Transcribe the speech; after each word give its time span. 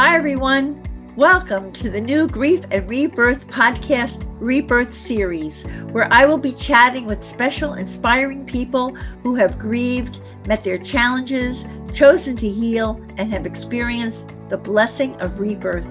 Hi, 0.00 0.16
everyone. 0.16 0.82
Welcome 1.14 1.72
to 1.72 1.90
the 1.90 2.00
new 2.00 2.26
Grief 2.26 2.62
and 2.70 2.88
Rebirth 2.88 3.46
podcast 3.48 4.26
Rebirth 4.40 4.96
series, 4.96 5.62
where 5.92 6.10
I 6.10 6.24
will 6.24 6.38
be 6.38 6.54
chatting 6.54 7.04
with 7.04 7.22
special, 7.22 7.74
inspiring 7.74 8.46
people 8.46 8.94
who 9.22 9.34
have 9.34 9.58
grieved, 9.58 10.26
met 10.48 10.64
their 10.64 10.78
challenges, 10.78 11.66
chosen 11.92 12.34
to 12.36 12.48
heal, 12.48 12.98
and 13.18 13.30
have 13.30 13.44
experienced 13.44 14.34
the 14.48 14.56
blessing 14.56 15.16
of 15.16 15.38
rebirth. 15.38 15.86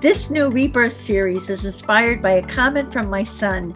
This 0.00 0.28
new 0.28 0.50
Rebirth 0.50 0.96
series 0.96 1.50
is 1.50 1.66
inspired 1.66 2.20
by 2.20 2.32
a 2.32 2.48
comment 2.48 2.92
from 2.92 3.08
my 3.08 3.22
son 3.22 3.74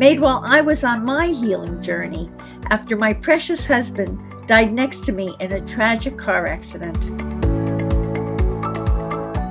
made 0.00 0.18
while 0.18 0.42
I 0.44 0.62
was 0.62 0.82
on 0.82 1.04
my 1.04 1.28
healing 1.28 1.80
journey 1.80 2.28
after 2.70 2.96
my 2.96 3.12
precious 3.12 3.64
husband 3.66 4.20
died 4.48 4.72
next 4.72 5.04
to 5.04 5.12
me 5.12 5.32
in 5.38 5.52
a 5.52 5.60
tragic 5.60 6.18
car 6.18 6.48
accident. 6.48 7.33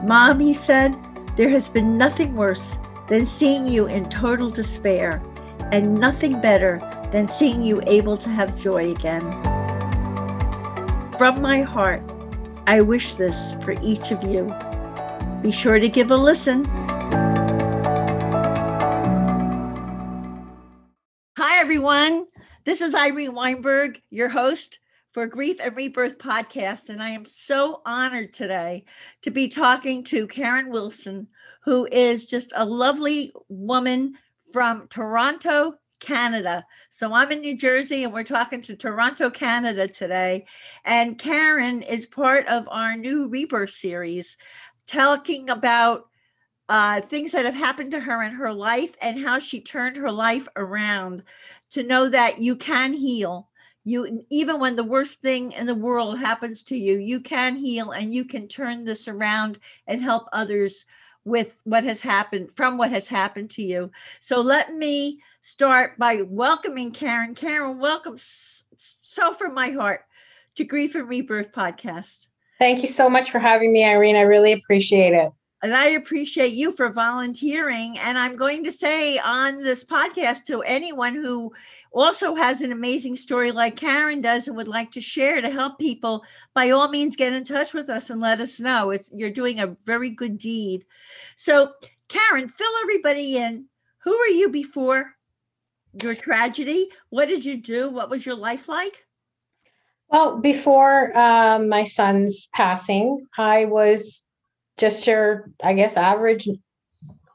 Mom, 0.03 0.41
he 0.41 0.53
said, 0.53 0.97
there 1.37 1.47
has 1.47 1.69
been 1.69 1.97
nothing 1.97 2.35
worse 2.35 2.77
than 3.07 3.25
seeing 3.25 3.65
you 3.65 3.85
in 3.85 4.03
total 4.09 4.49
despair, 4.49 5.23
and 5.71 5.97
nothing 5.97 6.41
better 6.41 6.81
than 7.13 7.29
seeing 7.29 7.63
you 7.63 7.81
able 7.87 8.17
to 8.17 8.29
have 8.29 8.59
joy 8.59 8.91
again. 8.91 9.21
From 11.17 11.41
my 11.41 11.61
heart, 11.61 12.03
I 12.67 12.81
wish 12.81 13.13
this 13.13 13.53
for 13.63 13.75
each 13.81 14.11
of 14.11 14.21
you. 14.25 14.53
Be 15.41 15.53
sure 15.53 15.79
to 15.79 15.87
give 15.87 16.11
a 16.11 16.17
listen. 16.17 16.65
Hi, 21.37 21.59
everyone. 21.61 22.25
This 22.65 22.81
is 22.81 22.93
Irene 22.93 23.33
Weinberg, 23.33 24.01
your 24.09 24.29
host 24.29 24.79
for 25.13 25.27
Grief 25.27 25.57
and 25.61 25.75
Rebirth 25.75 26.17
podcast. 26.17 26.89
And 26.89 27.01
I 27.01 27.09
am 27.11 27.25
so 27.25 27.81
honored 27.85 28.33
today 28.33 28.85
to 29.21 29.31
be 29.31 29.47
talking 29.47 30.03
to 30.05 30.27
Karen 30.27 30.71
Wilson, 30.71 31.27
who 31.63 31.87
is 31.91 32.25
just 32.25 32.51
a 32.55 32.65
lovely 32.65 33.31
woman 33.47 34.15
from 34.51 34.87
Toronto, 34.87 35.75
Canada. 35.99 36.65
So 36.89 37.13
I'm 37.13 37.31
in 37.31 37.41
New 37.41 37.55
Jersey 37.57 38.03
and 38.03 38.11
we're 38.11 38.23
talking 38.23 38.61
to 38.63 38.75
Toronto, 38.75 39.29
Canada 39.29 39.87
today. 39.87 40.45
And 40.83 41.17
Karen 41.17 41.83
is 41.83 42.05
part 42.07 42.47
of 42.47 42.67
our 42.69 42.97
new 42.97 43.27
Rebirth 43.27 43.69
series, 43.69 44.35
talking 44.87 45.49
about 45.49 46.07
uh, 46.69 47.01
things 47.01 47.33
that 47.33 47.45
have 47.45 47.53
happened 47.53 47.91
to 47.91 47.99
her 47.99 48.23
in 48.23 48.31
her 48.31 48.51
life 48.51 48.95
and 49.01 49.23
how 49.23 49.37
she 49.37 49.61
turned 49.61 49.97
her 49.97 50.11
life 50.11 50.47
around 50.55 51.23
to 51.69 51.83
know 51.83 52.09
that 52.09 52.41
you 52.41 52.55
can 52.55 52.93
heal 52.93 53.49
you 53.83 54.25
even 54.29 54.59
when 54.59 54.75
the 54.75 54.83
worst 54.83 55.21
thing 55.21 55.51
in 55.51 55.65
the 55.65 55.75
world 55.75 56.19
happens 56.19 56.63
to 56.63 56.77
you 56.77 56.97
you 56.97 57.19
can 57.19 57.57
heal 57.57 57.91
and 57.91 58.13
you 58.13 58.23
can 58.23 58.47
turn 58.47 58.85
this 58.85 59.07
around 59.07 59.59
and 59.87 60.01
help 60.01 60.27
others 60.31 60.85
with 61.25 61.61
what 61.63 61.83
has 61.83 62.01
happened 62.01 62.51
from 62.51 62.77
what 62.77 62.91
has 62.91 63.07
happened 63.07 63.49
to 63.51 63.63
you. 63.63 63.91
So 64.19 64.41
let 64.41 64.75
me 64.75 65.21
start 65.41 65.97
by 65.97 66.21
welcoming 66.21 66.91
karen. 66.91 67.35
Karen 67.35 67.79
welcome 67.79 68.15
so 68.17 69.33
from 69.33 69.53
my 69.53 69.69
heart 69.69 70.05
to 70.55 70.63
grief 70.63 70.95
and 70.95 71.07
rebirth 71.07 71.51
podcast. 71.51 72.27
Thank 72.59 72.81
you 72.81 72.87
so 72.87 73.09
much 73.09 73.31
for 73.31 73.39
having 73.39 73.73
me 73.73 73.85
irene. 73.85 74.15
I 74.15 74.21
really 74.21 74.51
appreciate 74.51 75.13
it 75.13 75.31
and 75.63 75.73
I 75.73 75.85
appreciate 75.87 76.51
you 76.51 76.73
for 76.73 76.89
volunteering. 76.89 77.97
And 77.97 78.17
I'm 78.17 78.35
going 78.35 78.65
to 78.65 78.71
say 78.71 79.17
on 79.17 79.63
this 79.63 79.85
podcast 79.85 80.43
to 80.47 80.61
anyone 80.61 81.15
who 81.15 81.53
also 81.93 82.35
has 82.35 82.61
an 82.61 82.73
amazing 82.73 83.15
story 83.15 83.53
like 83.53 83.77
Karen 83.77 84.19
does 84.19 84.49
and 84.49 84.57
would 84.57 84.67
like 84.67 84.91
to 84.91 84.99
share 84.99 85.39
to 85.39 85.49
help 85.49 85.79
people, 85.79 86.25
by 86.53 86.69
all 86.71 86.89
means, 86.89 87.15
get 87.15 87.31
in 87.31 87.45
touch 87.45 87.73
with 87.73 87.89
us 87.89 88.09
and 88.09 88.19
let 88.19 88.41
us 88.41 88.59
know. 88.59 88.91
It's 88.91 89.09
you're 89.13 89.29
doing 89.29 89.61
a 89.61 89.77
very 89.85 90.09
good 90.09 90.37
deed. 90.37 90.83
So, 91.37 91.71
Karen, 92.09 92.49
fill 92.49 92.71
everybody 92.81 93.37
in. 93.37 93.67
Who 94.03 94.11
were 94.11 94.27
you 94.27 94.49
before 94.49 95.13
your 96.01 96.13
tragedy? 96.13 96.89
What 97.09 97.29
did 97.29 97.45
you 97.45 97.55
do? 97.55 97.89
What 97.89 98.09
was 98.09 98.25
your 98.25 98.35
life 98.35 98.67
like? 98.67 99.05
Well, 100.09 100.39
before 100.39 101.17
um, 101.17 101.69
my 101.69 101.85
son's 101.85 102.49
passing, 102.53 103.25
I 103.37 103.63
was 103.63 104.23
just 104.77 105.05
your, 105.07 105.49
I 105.63 105.73
guess, 105.73 105.97
average 105.97 106.47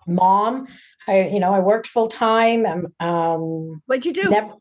mom. 0.07 0.67
I, 1.07 1.29
you 1.29 1.41
know, 1.41 1.53
I 1.53 1.61
worked 1.61 1.87
full 1.87 2.09
time. 2.09 2.67
Um, 2.67 2.87
um, 3.01 3.83
What'd 3.87 4.05
you 4.05 4.13
do? 4.13 4.29
Never, 4.29 4.55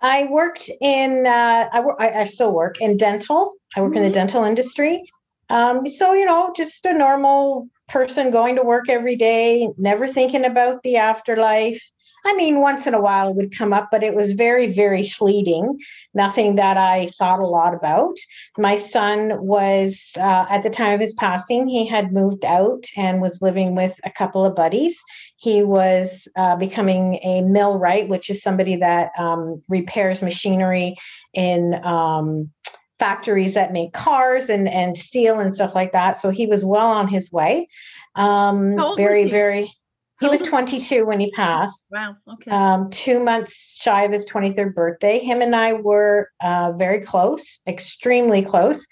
I 0.00 0.24
worked 0.24 0.70
in. 0.80 1.26
Uh, 1.26 1.68
I, 1.72 1.80
work, 1.80 1.96
I, 2.00 2.10
I 2.10 2.24
still 2.24 2.52
work 2.52 2.80
in 2.80 2.96
dental. 2.96 3.54
I 3.76 3.80
work 3.80 3.90
mm-hmm. 3.90 3.98
in 3.98 4.02
the 4.04 4.08
mm-hmm. 4.08 4.14
dental 4.14 4.44
industry. 4.44 5.02
Um, 5.48 5.88
so 5.88 6.12
you 6.12 6.24
know, 6.24 6.52
just 6.56 6.84
a 6.86 6.92
normal 6.92 7.68
person 7.88 8.30
going 8.30 8.56
to 8.56 8.62
work 8.62 8.88
every 8.88 9.16
day, 9.16 9.68
never 9.76 10.06
thinking 10.06 10.44
about 10.44 10.82
the 10.82 10.96
afterlife. 10.96 11.82
I 12.24 12.34
mean, 12.34 12.60
once 12.60 12.86
in 12.86 12.94
a 12.94 13.00
while 13.00 13.30
it 13.30 13.36
would 13.36 13.56
come 13.56 13.72
up, 13.72 13.88
but 13.90 14.02
it 14.02 14.14
was 14.14 14.32
very, 14.32 14.66
very 14.66 15.08
fleeting. 15.08 15.78
Nothing 16.14 16.56
that 16.56 16.76
I 16.76 17.10
thought 17.18 17.40
a 17.40 17.46
lot 17.46 17.74
about. 17.74 18.16
My 18.58 18.76
son 18.76 19.40
was, 19.40 20.10
uh, 20.16 20.46
at 20.50 20.62
the 20.62 20.70
time 20.70 20.94
of 20.94 21.00
his 21.00 21.14
passing, 21.14 21.66
he 21.66 21.86
had 21.86 22.12
moved 22.12 22.44
out 22.44 22.84
and 22.96 23.20
was 23.20 23.40
living 23.40 23.74
with 23.74 23.98
a 24.04 24.10
couple 24.10 24.44
of 24.44 24.54
buddies. 24.54 25.00
He 25.36 25.62
was 25.62 26.28
uh, 26.36 26.56
becoming 26.56 27.18
a 27.22 27.42
millwright, 27.42 28.08
which 28.08 28.28
is 28.28 28.42
somebody 28.42 28.76
that 28.76 29.12
um, 29.18 29.62
repairs 29.68 30.22
machinery 30.22 30.96
in 31.32 31.82
um, 31.84 32.50
factories 32.98 33.54
that 33.54 33.72
make 33.72 33.94
cars 33.94 34.50
and, 34.50 34.68
and 34.68 34.98
steel 34.98 35.40
and 35.40 35.54
stuff 35.54 35.74
like 35.74 35.92
that. 35.92 36.18
So 36.18 36.30
he 36.30 36.46
was 36.46 36.64
well 36.64 36.88
on 36.88 37.08
his 37.08 37.32
way. 37.32 37.66
Um, 38.14 38.76
very, 38.96 39.28
very 39.28 39.72
he 40.20 40.28
was 40.28 40.40
22 40.42 41.06
when 41.06 41.18
he 41.20 41.30
passed. 41.32 41.88
Wow. 41.90 42.16
Okay. 42.34 42.50
Um, 42.50 42.90
two 42.90 43.22
months 43.22 43.76
shy 43.80 44.04
of 44.04 44.12
his 44.12 44.30
23rd 44.30 44.74
birthday. 44.74 45.18
Him 45.18 45.40
and 45.40 45.56
I 45.56 45.72
were 45.72 46.30
uh, 46.42 46.72
very 46.72 47.00
close, 47.00 47.60
extremely 47.66 48.42
close. 48.42 48.86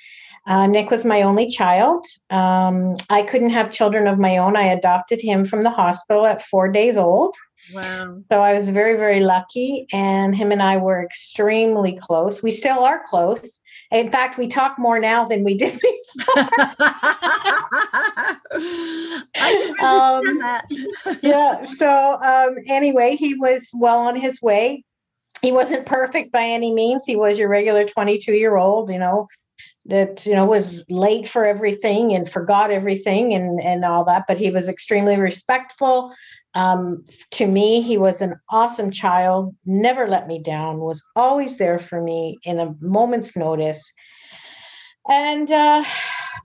Uh, 0.46 0.66
Nick 0.66 0.90
was 0.90 1.04
my 1.04 1.22
only 1.22 1.46
child. 1.46 2.06
Um, 2.30 2.96
I 3.10 3.22
couldn't 3.22 3.50
have 3.50 3.70
children 3.70 4.08
of 4.08 4.18
my 4.18 4.38
own. 4.38 4.56
I 4.56 4.64
adopted 4.64 5.20
him 5.20 5.44
from 5.44 5.62
the 5.62 5.70
hospital 5.70 6.24
at 6.24 6.42
four 6.42 6.72
days 6.72 6.96
old. 6.96 7.36
Wow. 7.72 8.22
So 8.30 8.40
I 8.40 8.54
was 8.54 8.68
very, 8.68 8.96
very 8.96 9.20
lucky. 9.20 9.86
And 9.92 10.34
him 10.34 10.52
and 10.52 10.62
I 10.62 10.76
were 10.76 11.02
extremely 11.02 11.96
close. 11.96 12.42
We 12.42 12.50
still 12.50 12.80
are 12.80 13.02
close. 13.06 13.60
In 13.90 14.10
fact, 14.10 14.38
we 14.38 14.48
talk 14.48 14.78
more 14.78 14.98
now 14.98 15.24
than 15.24 15.44
we 15.44 15.56
did 15.56 15.80
before. 16.16 16.44
um, 19.82 20.22
yeah. 21.22 21.62
So 21.62 22.18
um, 22.22 22.56
anyway, 22.66 23.16
he 23.16 23.34
was 23.34 23.70
well 23.74 23.98
on 23.98 24.16
his 24.16 24.42
way. 24.42 24.84
He 25.40 25.52
wasn't 25.52 25.86
perfect 25.86 26.32
by 26.32 26.42
any 26.42 26.72
means. 26.72 27.04
He 27.06 27.16
was 27.16 27.38
your 27.38 27.48
regular 27.48 27.84
22 27.84 28.32
year 28.32 28.56
old, 28.56 28.90
you 28.90 28.98
know, 28.98 29.28
that 29.88 30.26
you 30.26 30.34
know 30.34 30.44
was 30.44 30.84
late 30.88 31.26
for 31.26 31.44
everything 31.46 32.14
and 32.14 32.30
forgot 32.30 32.70
everything 32.70 33.32
and 33.32 33.60
and 33.60 33.84
all 33.84 34.04
that 34.04 34.24
but 34.28 34.36
he 34.36 34.50
was 34.50 34.68
extremely 34.68 35.16
respectful 35.16 36.14
um, 36.54 37.04
to 37.32 37.46
me, 37.46 37.82
he 37.82 37.98
was 37.98 38.20
an 38.20 38.34
awesome 38.50 38.90
child, 38.90 39.54
never 39.66 40.06
let 40.06 40.26
me 40.26 40.40
down, 40.42 40.78
was 40.78 41.02
always 41.14 41.58
there 41.58 41.78
for 41.78 42.02
me 42.02 42.38
in 42.44 42.58
a 42.58 42.74
moment's 42.80 43.36
notice. 43.36 43.92
And 45.08 45.50
uh, 45.50 45.84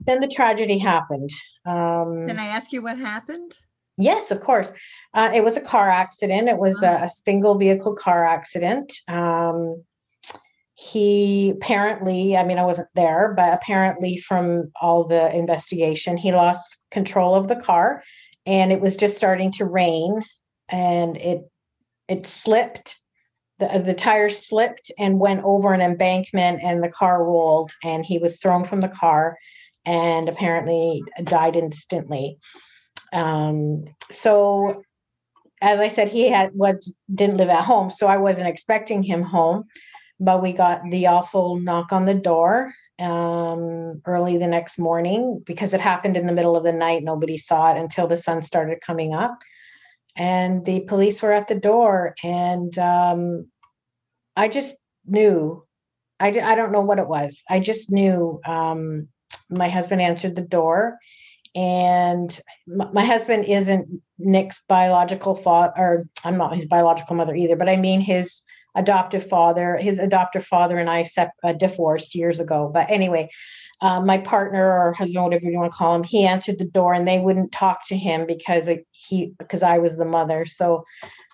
then 0.06 0.20
the 0.20 0.28
tragedy 0.28 0.78
happened. 0.78 1.30
Um, 1.66 2.26
Can 2.28 2.38
I 2.38 2.46
ask 2.46 2.72
you 2.72 2.82
what 2.82 2.98
happened? 2.98 3.56
Yes, 3.96 4.30
of 4.30 4.40
course. 4.40 4.72
Uh, 5.14 5.30
it 5.34 5.44
was 5.44 5.56
a 5.56 5.60
car 5.60 5.88
accident. 5.88 6.48
It 6.48 6.58
was 6.58 6.82
a, 6.82 7.04
a 7.04 7.08
single 7.08 7.56
vehicle 7.56 7.94
car 7.94 8.26
accident. 8.26 8.92
Um, 9.08 9.84
he 10.74 11.50
apparently, 11.50 12.36
I 12.36 12.44
mean, 12.44 12.58
I 12.58 12.64
wasn't 12.64 12.88
there, 12.94 13.32
but 13.36 13.54
apparently, 13.54 14.16
from 14.16 14.72
all 14.80 15.04
the 15.04 15.34
investigation, 15.34 16.16
he 16.16 16.32
lost 16.32 16.82
control 16.90 17.36
of 17.36 17.46
the 17.46 17.56
car 17.56 18.02
and 18.46 18.72
it 18.72 18.80
was 18.80 18.96
just 18.96 19.16
starting 19.16 19.52
to 19.52 19.64
rain 19.64 20.22
and 20.68 21.16
it 21.16 21.50
it 22.08 22.26
slipped. 22.26 22.98
The, 23.60 23.80
the 23.84 23.94
tire 23.94 24.30
slipped 24.30 24.90
and 24.98 25.20
went 25.20 25.44
over 25.44 25.72
an 25.72 25.80
embankment 25.80 26.60
and 26.62 26.82
the 26.82 26.88
car 26.88 27.24
rolled 27.24 27.72
and 27.84 28.04
he 28.04 28.18
was 28.18 28.38
thrown 28.38 28.64
from 28.64 28.80
the 28.80 28.88
car 28.88 29.38
and 29.86 30.28
apparently 30.28 31.04
died 31.22 31.54
instantly. 31.54 32.38
Um, 33.12 33.84
so 34.10 34.82
as 35.62 35.80
i 35.80 35.88
said 35.88 36.08
he 36.08 36.28
had 36.28 36.50
what 36.52 36.82
didn't 37.10 37.36
live 37.36 37.48
at 37.48 37.64
home 37.64 37.90
so 37.90 38.06
i 38.06 38.16
wasn't 38.16 38.46
expecting 38.46 39.02
him 39.02 39.22
home 39.22 39.64
but 40.20 40.42
we 40.42 40.52
got 40.52 40.82
the 40.90 41.06
awful 41.06 41.56
knock 41.56 41.92
on 41.92 42.04
the 42.04 42.14
door 42.14 42.72
um, 42.98 44.00
early 44.06 44.38
the 44.38 44.46
next 44.46 44.78
morning 44.78 45.42
because 45.44 45.74
it 45.74 45.80
happened 45.80 46.16
in 46.16 46.26
the 46.26 46.32
middle 46.32 46.56
of 46.56 46.62
the 46.62 46.72
night. 46.72 47.02
Nobody 47.02 47.36
saw 47.36 47.72
it 47.72 47.78
until 47.78 48.06
the 48.06 48.16
sun 48.16 48.42
started 48.42 48.80
coming 48.80 49.14
up. 49.14 49.38
And 50.16 50.64
the 50.64 50.80
police 50.80 51.22
were 51.22 51.32
at 51.32 51.48
the 51.48 51.56
door. 51.56 52.14
And 52.22 52.78
um, 52.78 53.48
I 54.36 54.48
just 54.48 54.76
knew, 55.06 55.64
I, 56.20 56.28
I 56.28 56.54
don't 56.54 56.72
know 56.72 56.82
what 56.82 57.00
it 57.00 57.08
was. 57.08 57.42
I 57.50 57.58
just 57.58 57.90
knew 57.90 58.40
um, 58.46 59.08
my 59.50 59.68
husband 59.68 60.00
answered 60.00 60.36
the 60.36 60.42
door 60.42 60.98
and 61.54 62.40
my, 62.66 63.04
husband 63.04 63.44
isn't 63.44 63.88
nick's 64.18 64.62
biological 64.68 65.34
father 65.34 65.72
or 65.76 66.04
i'm 66.24 66.36
not 66.36 66.54
his 66.54 66.66
biological 66.66 67.14
mother 67.14 67.34
either 67.34 67.56
but 67.56 67.68
i 67.68 67.76
mean 67.76 68.00
his 68.00 68.42
adoptive 68.74 69.26
father 69.28 69.76
his 69.76 69.98
adoptive 69.98 70.44
father 70.44 70.78
and 70.78 70.90
i 70.90 71.02
sep- 71.02 71.34
uh, 71.42 71.52
divorced 71.52 72.14
years 72.14 72.40
ago 72.40 72.70
but 72.72 72.90
anyway 72.90 73.28
uh, 73.80 74.00
my 74.00 74.18
partner 74.18 74.78
or 74.78 74.92
husband 74.92 75.22
whatever 75.22 75.50
you 75.50 75.58
want 75.58 75.70
to 75.70 75.76
call 75.76 75.94
him 75.94 76.02
he 76.02 76.26
answered 76.26 76.58
the 76.58 76.64
door 76.64 76.94
and 76.94 77.06
they 77.06 77.18
wouldn't 77.18 77.52
talk 77.52 77.86
to 77.86 77.96
him 77.96 78.26
because 78.26 78.68
he 78.90 79.32
because 79.38 79.62
i 79.62 79.78
was 79.78 79.96
the 79.96 80.04
mother 80.04 80.44
so 80.44 80.82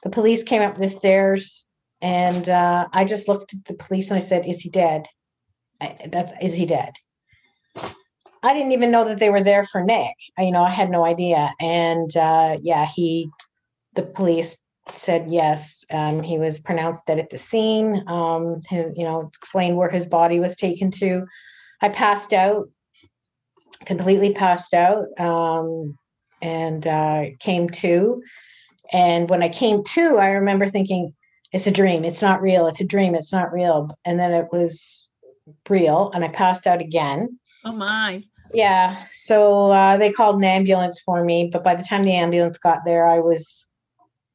the 0.02 0.10
police 0.10 0.42
came 0.42 0.62
up 0.62 0.76
the 0.76 0.88
stairs 0.88 1.66
and 2.00 2.48
uh, 2.48 2.87
i 2.92 3.04
just 3.04 3.28
looked 3.28 3.54
at 3.54 3.64
the 3.66 3.75
police 3.75 4.10
and 4.10 4.16
i 4.16 4.20
said 4.20 4.46
is 4.46 4.60
he 4.60 4.70
dead 4.70 5.06
I, 5.81 5.96
that's 6.10 6.32
is 6.42 6.54
he 6.54 6.66
dead 6.66 6.92
I 8.42 8.54
didn't 8.54 8.72
even 8.72 8.90
know 8.90 9.04
that 9.04 9.19
they 9.19 9.31
were 9.31 9.42
there 9.42 9.64
for 9.64 9.84
Nick. 9.84 10.14
I, 10.38 10.42
you 10.42 10.50
know, 10.50 10.64
I 10.64 10.70
had 10.70 10.90
no 10.90 11.04
idea. 11.04 11.52
And 11.60 12.14
uh, 12.16 12.56
yeah, 12.62 12.87
he, 12.87 13.28
the 13.94 14.02
police 14.02 14.58
said 14.96 15.26
yes. 15.31 15.84
Um, 15.90 16.22
he 16.22 16.38
was 16.38 16.60
pronounced 16.60 17.06
dead 17.06 17.19
at 17.19 17.31
the 17.31 17.38
scene. 17.38 18.02
Um, 18.08 18.60
his, 18.69 18.87
you 18.96 19.04
know, 19.04 19.31
explained 19.38 19.76
where 19.76 19.90
his 19.90 20.06
body 20.06 20.40
was 20.40 20.56
taken 20.56 20.90
to. 20.92 21.26
I 21.81 21.88
passed 21.88 22.32
out, 22.32 22.69
completely 23.87 24.32
passed 24.34 24.75
out, 24.75 25.06
um, 25.19 25.98
and 26.42 26.87
uh, 26.87 27.25
came 27.38 27.69
to. 27.70 28.22
And 28.92 29.31
when 29.31 29.42
I 29.42 29.48
came 29.48 29.82
to, 29.84 30.19
I 30.19 30.31
remember 30.31 30.69
thinking, 30.69 31.14
"It's 31.52 31.66
a 31.66 31.70
dream. 31.70 32.04
It's 32.04 32.22
not 32.22 32.42
real. 32.42 32.66
It's 32.66 32.81
a 32.81 32.87
dream. 32.87 33.14
It's 33.14 33.32
not 33.32 33.52
real." 33.52 33.88
And 34.04 34.19
then 34.19 34.32
it 34.32 34.48
was 34.52 35.10
real, 35.69 36.10
and 36.12 36.25
I 36.25 36.28
passed 36.28 36.66
out 36.66 36.81
again. 36.81 37.38
Oh 37.64 37.72
my. 37.72 38.22
Yeah. 38.52 39.04
So 39.12 39.70
uh, 39.70 39.96
they 39.96 40.12
called 40.12 40.37
an 40.37 40.44
ambulance 40.44 41.00
for 41.00 41.25
me, 41.25 41.50
but 41.52 41.62
by 41.62 41.75
the 41.75 41.84
time 41.84 42.04
the 42.04 42.14
ambulance 42.14 42.58
got 42.58 42.84
there, 42.84 43.06
I 43.06 43.20
was, 43.20 43.69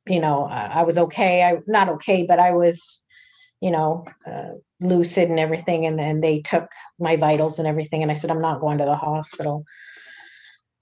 you 0.08 0.20
know, 0.20 0.46
uh, 0.46 0.70
I 0.74 0.84
was 0.84 0.98
okay. 0.98 1.44
I 1.44 1.58
not 1.68 1.90
okay, 1.90 2.26
but 2.26 2.40
I 2.40 2.52
was, 2.52 3.02
you 3.62 3.72
know, 3.72 4.06
uh, 4.28 4.52
lucid 4.80 5.30
and 5.30 5.40
everything. 5.40 5.86
And 5.86 5.98
then 5.98 6.22
they 6.22 6.42
took 6.42 6.70
my 7.00 7.16
vitals 7.16 7.60
and 7.60 7.68
everything. 7.68 8.02
And 8.02 8.12
I 8.12 8.16
said, 8.16 8.32
I'm 8.32 8.42
not 8.42 8.62
going 8.62 8.78
to 8.78 8.86
the 8.86 8.96
hospital. 8.96 9.66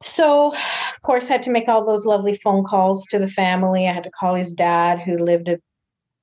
So, 0.04 0.54
of 0.54 1.02
course, 1.02 1.30
I 1.30 1.34
had 1.34 1.44
to 1.44 1.52
make 1.52 1.70
all 1.70 1.86
those 1.86 2.06
lovely 2.06 2.34
phone 2.34 2.64
calls 2.64 3.06
to 3.08 3.20
the 3.20 3.28
family. 3.28 3.88
I 3.88 3.94
had 3.94 4.04
to 4.04 4.12
call 4.12 4.36
his 4.36 4.54
dad, 4.54 5.00
who 5.00 5.18
lived 5.18 5.50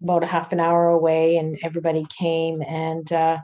about 0.02 0.22
a 0.22 0.26
half 0.26 0.52
an 0.52 0.60
hour 0.60 0.88
away, 0.88 1.38
and 1.38 1.58
everybody 1.62 2.04
came. 2.18 2.60
And 2.62 3.10
uh, 3.10 3.38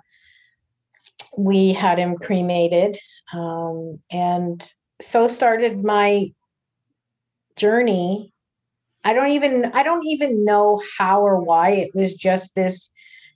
we 1.38 1.72
had 1.72 1.98
him 1.98 2.16
cremated 2.16 2.98
um, 3.32 3.98
and 4.10 4.62
so 5.00 5.28
started 5.28 5.82
my 5.82 6.32
journey 7.56 8.32
i 9.06 9.12
don't 9.12 9.30
even 9.30 9.70
i 9.74 9.82
don't 9.82 10.06
even 10.06 10.44
know 10.44 10.80
how 10.98 11.20
or 11.20 11.40
why 11.40 11.70
it 11.70 11.90
was 11.94 12.12
just 12.12 12.54
this 12.54 12.90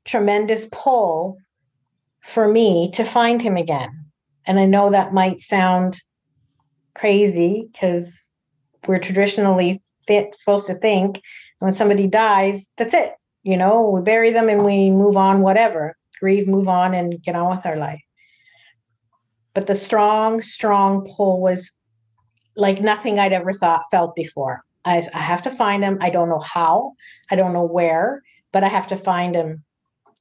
tremendous 0.05 0.67
pull 0.73 1.39
for 2.23 2.49
me 2.49 2.91
to 2.91 3.05
find 3.05 3.41
him 3.41 3.57
again 3.57 3.91
and 4.47 4.59
i 4.59 4.65
know 4.65 4.91
that 4.91 5.13
might 5.13 5.41
sound 5.41 6.01
crazy 6.95 7.69
because 7.73 8.31
we're 8.87 8.99
traditionally 8.99 9.81
fit, 10.07 10.35
supposed 10.35 10.67
to 10.67 10.75
think 10.75 11.21
when 11.61 11.73
somebody 11.73 12.07
dies 12.07 12.73
that's 12.77 12.95
it 12.95 13.13
you 13.43 13.57
know 13.57 13.89
we 13.89 14.01
bury 14.01 14.31
them 14.31 14.49
and 14.49 14.65
we 14.65 14.91
move 14.91 15.17
on 15.17 15.41
whatever 15.41 15.97
grieve 16.19 16.47
move 16.47 16.69
on 16.69 16.95
and 16.95 17.23
get 17.23 17.37
on 17.37 17.55
with 17.55 17.65
our 17.65 17.77
life 17.77 18.01
but 19.55 19.67
the 19.67 19.75
strong, 19.75 20.43
strong 20.43 21.07
pull 21.17 21.41
was 21.41 21.73
like 22.57 22.81
nothing 22.81 23.19
I'd 23.19 23.33
ever 23.33 23.53
thought 23.53 23.85
felt 23.91 24.15
before. 24.15 24.61
I, 24.85 25.07
I 25.13 25.19
have 25.19 25.43
to 25.43 25.51
find 25.51 25.85
him. 25.85 25.99
I 26.01 26.11
don't 26.11 26.29
know 26.29 26.39
how, 26.39 26.95
I 27.31 27.37
don't 27.37 27.53
know 27.53 27.65
where, 27.65 28.23
but 28.53 28.65
I 28.65 28.69
have 28.69 28.89
to 28.89 28.97
find 28.97 29.35
him. 29.35 29.65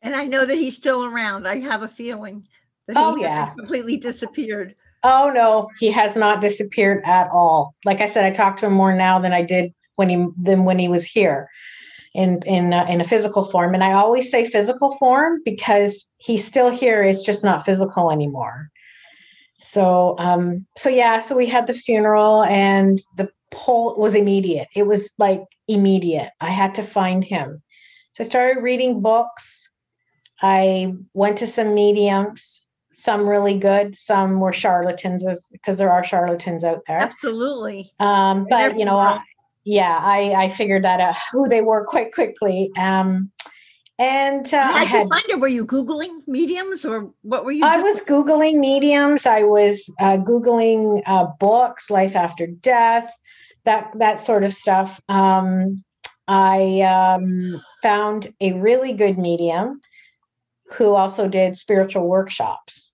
And 0.02 0.16
I 0.16 0.26
know 0.26 0.46
that 0.46 0.58
he's 0.58 0.76
still 0.76 1.04
around. 1.06 1.48
I 1.48 1.60
have 1.60 1.82
a 1.82 1.88
feeling 1.88 2.46
that 2.88 2.98
Oh, 2.98 3.16
he 3.16 3.22
yeah. 3.22 3.54
completely 3.54 3.98
disappeared. 3.98 4.76
Oh 5.04 5.32
no, 5.34 5.70
he 5.80 5.92
has 5.92 6.16
not 6.16 6.42
disappeared 6.42 7.02
at 7.06 7.30
all. 7.32 7.74
Like 7.86 8.02
I 8.02 8.06
said, 8.06 8.26
I 8.26 8.32
talk 8.32 8.58
to 8.58 8.66
him 8.66 8.74
more 8.74 8.94
now 8.94 9.20
than 9.20 9.32
I 9.32 9.42
did 9.44 9.74
when 9.96 10.10
he 10.10 10.28
than 10.42 10.66
when 10.66 10.78
he 10.80 10.88
was 10.88 11.06
here 11.06 11.50
in 12.14 12.42
in 12.46 12.74
uh, 12.74 12.86
in 12.90 13.00
a 13.00 13.06
physical 13.06 13.46
form. 13.46 13.74
And 13.74 13.84
I 13.84 13.94
always 13.94 14.30
say 14.30 14.50
physical 14.50 14.96
form 14.98 15.42
because 15.46 16.06
he's 16.18 16.46
still 16.46 16.70
here. 16.70 17.04
It's 17.04 17.24
just 17.24 17.44
not 17.46 17.66
physical 17.66 18.12
anymore. 18.12 18.70
So 19.58 20.16
um 20.20 20.66
so 20.78 20.90
yeah, 20.90 21.22
so 21.22 21.36
we 21.36 21.46
had 21.46 21.68
the 21.68 21.74
funeral 21.74 22.44
and 22.44 23.00
the 23.16 23.30
pull 23.52 23.98
was 23.98 24.16
immediate. 24.16 24.68
It 24.76 24.84
was 24.84 25.14
like 25.18 25.44
immediate. 25.68 26.32
I 26.40 26.50
had 26.50 26.76
to 26.76 26.84
find 26.84 27.24
him. 27.24 27.62
So 28.14 28.24
I 28.24 28.28
started 28.28 28.62
reading 28.62 29.02
books. 29.02 29.70
I 30.42 30.94
went 31.14 31.38
to 31.40 31.48
some 31.48 31.74
mediums, 31.74 32.66
some 32.92 33.28
really 33.28 33.58
good, 33.58 33.96
some 33.96 34.40
were 34.40 34.54
charlatans 34.54 35.24
because 35.52 35.78
there 35.78 35.92
are 35.92 36.04
charlatans 36.04 36.64
out 36.64 36.82
there. 36.88 37.00
Absolutely. 37.00 37.92
Um, 38.00 38.48
but 38.50 38.78
you 38.78 38.86
know, 38.86 38.98
I, 38.98 39.22
yeah, 39.66 40.00
I 40.02 40.34
I 40.36 40.50
figured 40.50 40.84
that 40.84 41.02
out 41.02 41.16
who 41.32 41.48
they 41.48 41.62
were 41.62 41.86
quite 41.86 42.14
quickly. 42.14 42.72
Um, 42.78 43.32
and 44.00 44.52
uh, 44.54 44.72
I 44.74 44.80
did 44.80 44.88
had 44.88 45.10
find 45.10 45.26
it? 45.28 45.42
Were 45.42 45.50
you 45.50 45.66
Googling 45.66 46.26
mediums 46.26 46.86
or 46.86 47.12
what 47.22 47.44
were 47.44 47.52
you 47.52 47.66
I 47.66 47.78
was 47.78 48.00
Googling 48.00 48.60
mediums. 48.60 49.26
I 49.26 49.44
was 49.44 49.90
uh, 50.00 50.18
Googling 50.18 51.04
uh, 51.06 51.28
books, 51.38 51.90
life 51.90 52.16
after 52.16 52.48
death, 52.48 53.14
that 53.70 53.92
that 54.00 54.20
sort 54.20 54.44
of 54.44 54.52
stuff. 54.52 55.00
Um, 55.10 55.84
I 56.28 56.82
um, 56.82 57.62
found 57.84 58.34
a 58.42 58.54
really 58.54 58.94
good 58.94 59.18
medium 59.18 59.80
who 60.74 60.96
also 60.96 61.28
did 61.28 61.58
spiritual 61.58 62.08
workshops, 62.08 62.92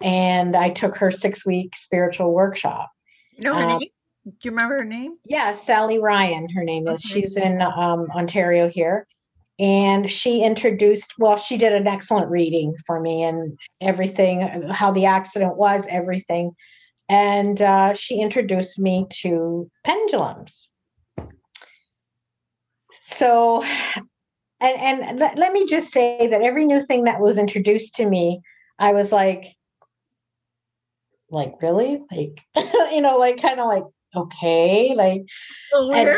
and 0.00 0.56
I 0.56 0.70
took 0.70 0.96
her 0.96 1.10
six 1.10 1.44
week 1.44 1.76
spiritual 1.76 2.32
workshop. 2.32 2.90
You 3.32 3.44
know 3.44 3.54
her 3.54 3.62
um, 3.62 3.78
name? 3.80 3.88
Do 4.24 4.32
you 4.44 4.50
remember 4.50 4.78
her 4.78 4.84
name? 4.84 5.16
Yeah, 5.24 5.52
Sally 5.54 5.98
Ryan, 5.98 6.48
her 6.50 6.62
name 6.62 6.86
is. 6.86 7.04
Okay. 7.04 7.22
She's 7.22 7.36
in 7.36 7.60
um, 7.60 8.06
Ontario 8.14 8.68
here. 8.68 9.06
And 9.60 10.08
she 10.08 10.44
introduced, 10.44 11.14
well, 11.18 11.36
she 11.36 11.56
did 11.58 11.72
an 11.72 11.88
excellent 11.88 12.30
reading 12.30 12.76
for 12.86 13.00
me 13.00 13.24
and 13.24 13.58
everything, 13.80 14.42
how 14.68 14.92
the 14.92 15.06
accident 15.06 15.56
was, 15.56 15.84
everything. 15.90 16.52
And 17.08 17.60
uh, 17.60 17.94
she 17.94 18.20
introduced 18.20 18.78
me 18.78 19.06
to 19.20 19.70
pendulums. 19.84 20.68
So, 23.00 23.62
and, 24.60 25.00
and 25.00 25.18
let, 25.18 25.38
let 25.38 25.52
me 25.52 25.66
just 25.66 25.90
say 25.90 26.26
that 26.28 26.42
every 26.42 26.64
new 26.66 26.82
thing 26.84 27.04
that 27.04 27.20
was 27.20 27.38
introduced 27.38 27.94
to 27.96 28.06
me, 28.06 28.42
I 28.78 28.92
was 28.92 29.10
like, 29.10 29.56
like, 31.30 31.54
really? 31.62 32.02
Like, 32.10 32.44
you 32.92 33.00
know, 33.00 33.16
like, 33.16 33.40
kind 33.40 33.60
of 33.60 33.66
like, 33.66 33.84
okay, 34.14 34.94
like, 34.94 35.22
and 35.72 35.88
weird? 35.90 36.16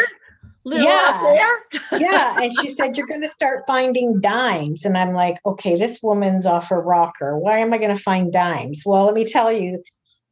Little 0.64 0.88
out 0.88 1.22
there? 1.22 2.00
yeah 2.00 2.38
and 2.42 2.52
she 2.60 2.68
said 2.68 2.96
you're 2.96 3.06
going 3.06 3.22
to 3.22 3.28
start 3.28 3.64
finding 3.66 4.20
dimes 4.20 4.84
and 4.84 4.96
i'm 4.96 5.14
like 5.14 5.38
okay 5.46 5.76
this 5.76 6.02
woman's 6.02 6.44
off 6.44 6.68
her 6.68 6.80
rocker 6.80 7.38
why 7.38 7.58
am 7.58 7.72
i 7.72 7.78
going 7.78 7.94
to 7.94 8.02
find 8.02 8.32
dimes 8.32 8.82
well 8.84 9.06
let 9.06 9.14
me 9.14 9.24
tell 9.24 9.50
you 9.50 9.82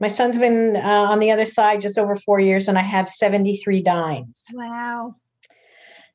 my 0.00 0.08
son's 0.08 0.38
been 0.38 0.76
uh, 0.76 0.80
on 1.10 1.18
the 1.18 1.30
other 1.30 1.46
side 1.46 1.80
just 1.80 1.98
over 1.98 2.14
four 2.14 2.40
years 2.40 2.68
and 2.68 2.78
i 2.78 2.82
have 2.82 3.08
73 3.08 3.82
dimes 3.82 4.46
Wow. 4.54 5.14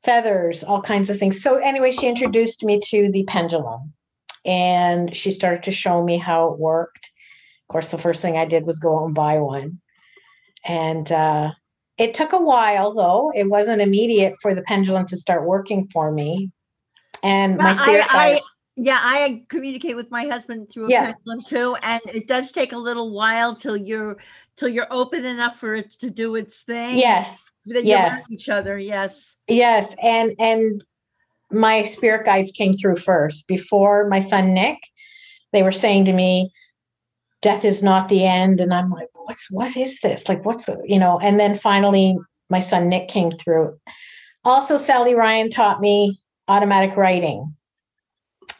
feathers 0.03 0.63
all 0.63 0.81
kinds 0.81 1.09
of 1.09 1.17
things. 1.17 1.41
So 1.41 1.57
anyway 1.57 1.91
she 1.91 2.07
introduced 2.07 2.63
me 2.63 2.79
to 2.89 3.09
the 3.11 3.23
pendulum 3.23 3.93
and 4.45 5.15
she 5.15 5.31
started 5.31 5.63
to 5.63 5.71
show 5.71 6.03
me 6.03 6.17
how 6.17 6.51
it 6.51 6.59
worked. 6.59 7.11
Of 7.69 7.71
course 7.71 7.89
the 7.89 7.97
first 7.97 8.21
thing 8.21 8.37
i 8.37 8.45
did 8.45 8.65
was 8.65 8.79
go 8.79 8.99
out 8.99 9.05
and 9.05 9.15
buy 9.15 9.39
one. 9.39 9.79
And 10.65 11.11
uh, 11.11 11.51
it 11.97 12.13
took 12.13 12.33
a 12.33 12.41
while 12.41 12.93
though. 12.93 13.31
It 13.33 13.49
wasn't 13.49 13.81
immediate 13.81 14.35
for 14.41 14.53
the 14.53 14.63
pendulum 14.63 15.05
to 15.07 15.17
start 15.17 15.45
working 15.47 15.87
for 15.87 16.11
me. 16.11 16.51
And 17.21 17.57
my 17.57 17.69
Yeah, 17.69 17.81
spirit 17.81 18.05
I, 18.09 18.13
guide, 18.13 18.37
I, 18.37 18.41
yeah, 18.75 18.99
I 19.01 19.43
communicate 19.49 19.95
with 19.95 20.09
my 20.09 20.25
husband 20.25 20.69
through 20.71 20.87
a 20.87 20.89
Yeah. 20.89 21.05
pendulum 21.13 21.43
too, 21.43 21.75
and 21.83 22.01
it 22.07 22.27
does 22.27 22.51
take 22.51 22.71
a 22.73 22.77
little 22.77 23.11
while 23.13 23.55
till 23.55 23.77
you're 23.77 24.17
till 24.55 24.67
you're 24.69 24.91
open 24.91 25.25
enough 25.25 25.59
for 25.59 25.75
it 25.75 25.91
to 25.91 26.09
do 26.11 26.35
its 26.35 26.61
thing. 26.61 26.97
yes 26.97 27.51
that 27.65 27.83
you 27.85 27.93
learn 27.95 28.11
yes. 28.11 28.25
each 28.29 28.49
other. 28.49 28.77
Yes. 28.77 29.35
yes 29.47 29.95
and 30.01 30.33
and 30.39 30.83
my 31.51 31.83
spirit 31.85 32.25
guides 32.25 32.51
came 32.51 32.75
through 32.75 32.95
first 32.95 33.47
before 33.47 34.07
my 34.09 34.19
son 34.19 34.53
nick 34.53 34.79
they 35.51 35.61
were 35.61 35.71
saying 35.71 36.03
to 36.05 36.13
me 36.13 36.51
death 37.41 37.63
is 37.63 37.83
not 37.83 38.09
the 38.09 38.25
end 38.25 38.59
and 38.59 38.73
i'm 38.73 38.89
like 38.89 39.07
what's 39.13 39.51
what 39.51 39.77
is 39.77 39.99
this 39.99 40.27
like 40.27 40.43
what's 40.45 40.65
the 40.65 40.81
you 40.85 40.97
know 40.97 41.19
and 41.19 41.39
then 41.39 41.53
finally 41.53 42.17
my 42.49 42.59
son 42.59 42.89
nick 42.89 43.07
came 43.07 43.31
through 43.31 43.77
also 44.43 44.77
sally 44.77 45.13
ryan 45.13 45.51
taught 45.51 45.79
me 45.79 46.19
automatic 46.47 46.97
writing 46.97 47.55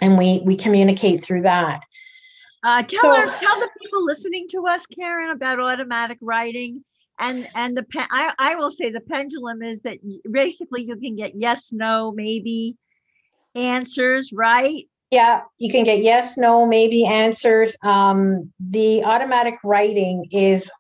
and 0.03 0.17
we 0.17 0.41
we 0.45 0.55
communicate 0.55 1.23
through 1.23 1.41
that 1.41 1.81
Uh, 2.63 2.83
tell 2.83 3.01
so, 3.01 3.19
our, 3.19 3.25
tell 3.25 3.59
the 3.59 3.69
people 3.81 4.05
listening 4.05 4.47
to 4.49 4.67
us, 4.67 4.85
Karen, 4.85 5.31
about 5.31 5.59
automatic 5.59 6.17
writing. 6.21 6.83
And 7.19 7.47
and 7.55 7.77
the 7.77 7.85
I, 8.11 8.33
I 8.39 8.55
will 8.55 8.69
say 8.71 8.89
the 8.89 9.01
pendulum 9.01 9.61
is 9.61 9.81
that 9.83 9.97
basically 10.31 10.83
you 10.83 10.95
can 10.95 11.15
get 11.15 11.31
yes, 11.35 11.71
no, 11.71 12.11
maybe 12.11 12.75
answers, 13.53 14.31
right? 14.33 14.85
Yeah, 15.11 15.41
you 15.59 15.71
can 15.71 15.83
get 15.83 16.01
yes, 16.01 16.37
no, 16.37 16.65
maybe 16.65 17.05
answers. 17.05 17.75
Um, 17.83 18.51
the 18.59 19.03
automatic 19.03 19.55
writing 19.63 20.25
is 20.31 20.71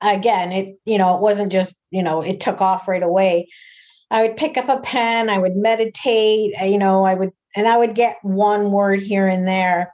again, 0.00 0.50
it 0.50 0.78
you 0.84 0.98
know, 0.98 1.14
it 1.14 1.20
wasn't 1.20 1.52
just, 1.52 1.76
you 1.90 2.02
know, 2.02 2.22
it 2.22 2.40
took 2.40 2.60
off 2.60 2.88
right 2.88 3.02
away. 3.02 3.48
I 4.10 4.22
would 4.22 4.36
pick 4.36 4.56
up 4.56 4.68
a 4.68 4.80
pen, 4.80 5.30
I 5.30 5.38
would 5.38 5.56
meditate, 5.56 6.54
you 6.60 6.78
know, 6.78 7.04
I 7.04 7.14
would 7.14 7.32
and 7.56 7.66
I 7.66 7.76
would 7.76 7.94
get 7.94 8.18
one 8.22 8.70
word 8.70 9.00
here 9.00 9.26
and 9.26 9.48
there. 9.48 9.92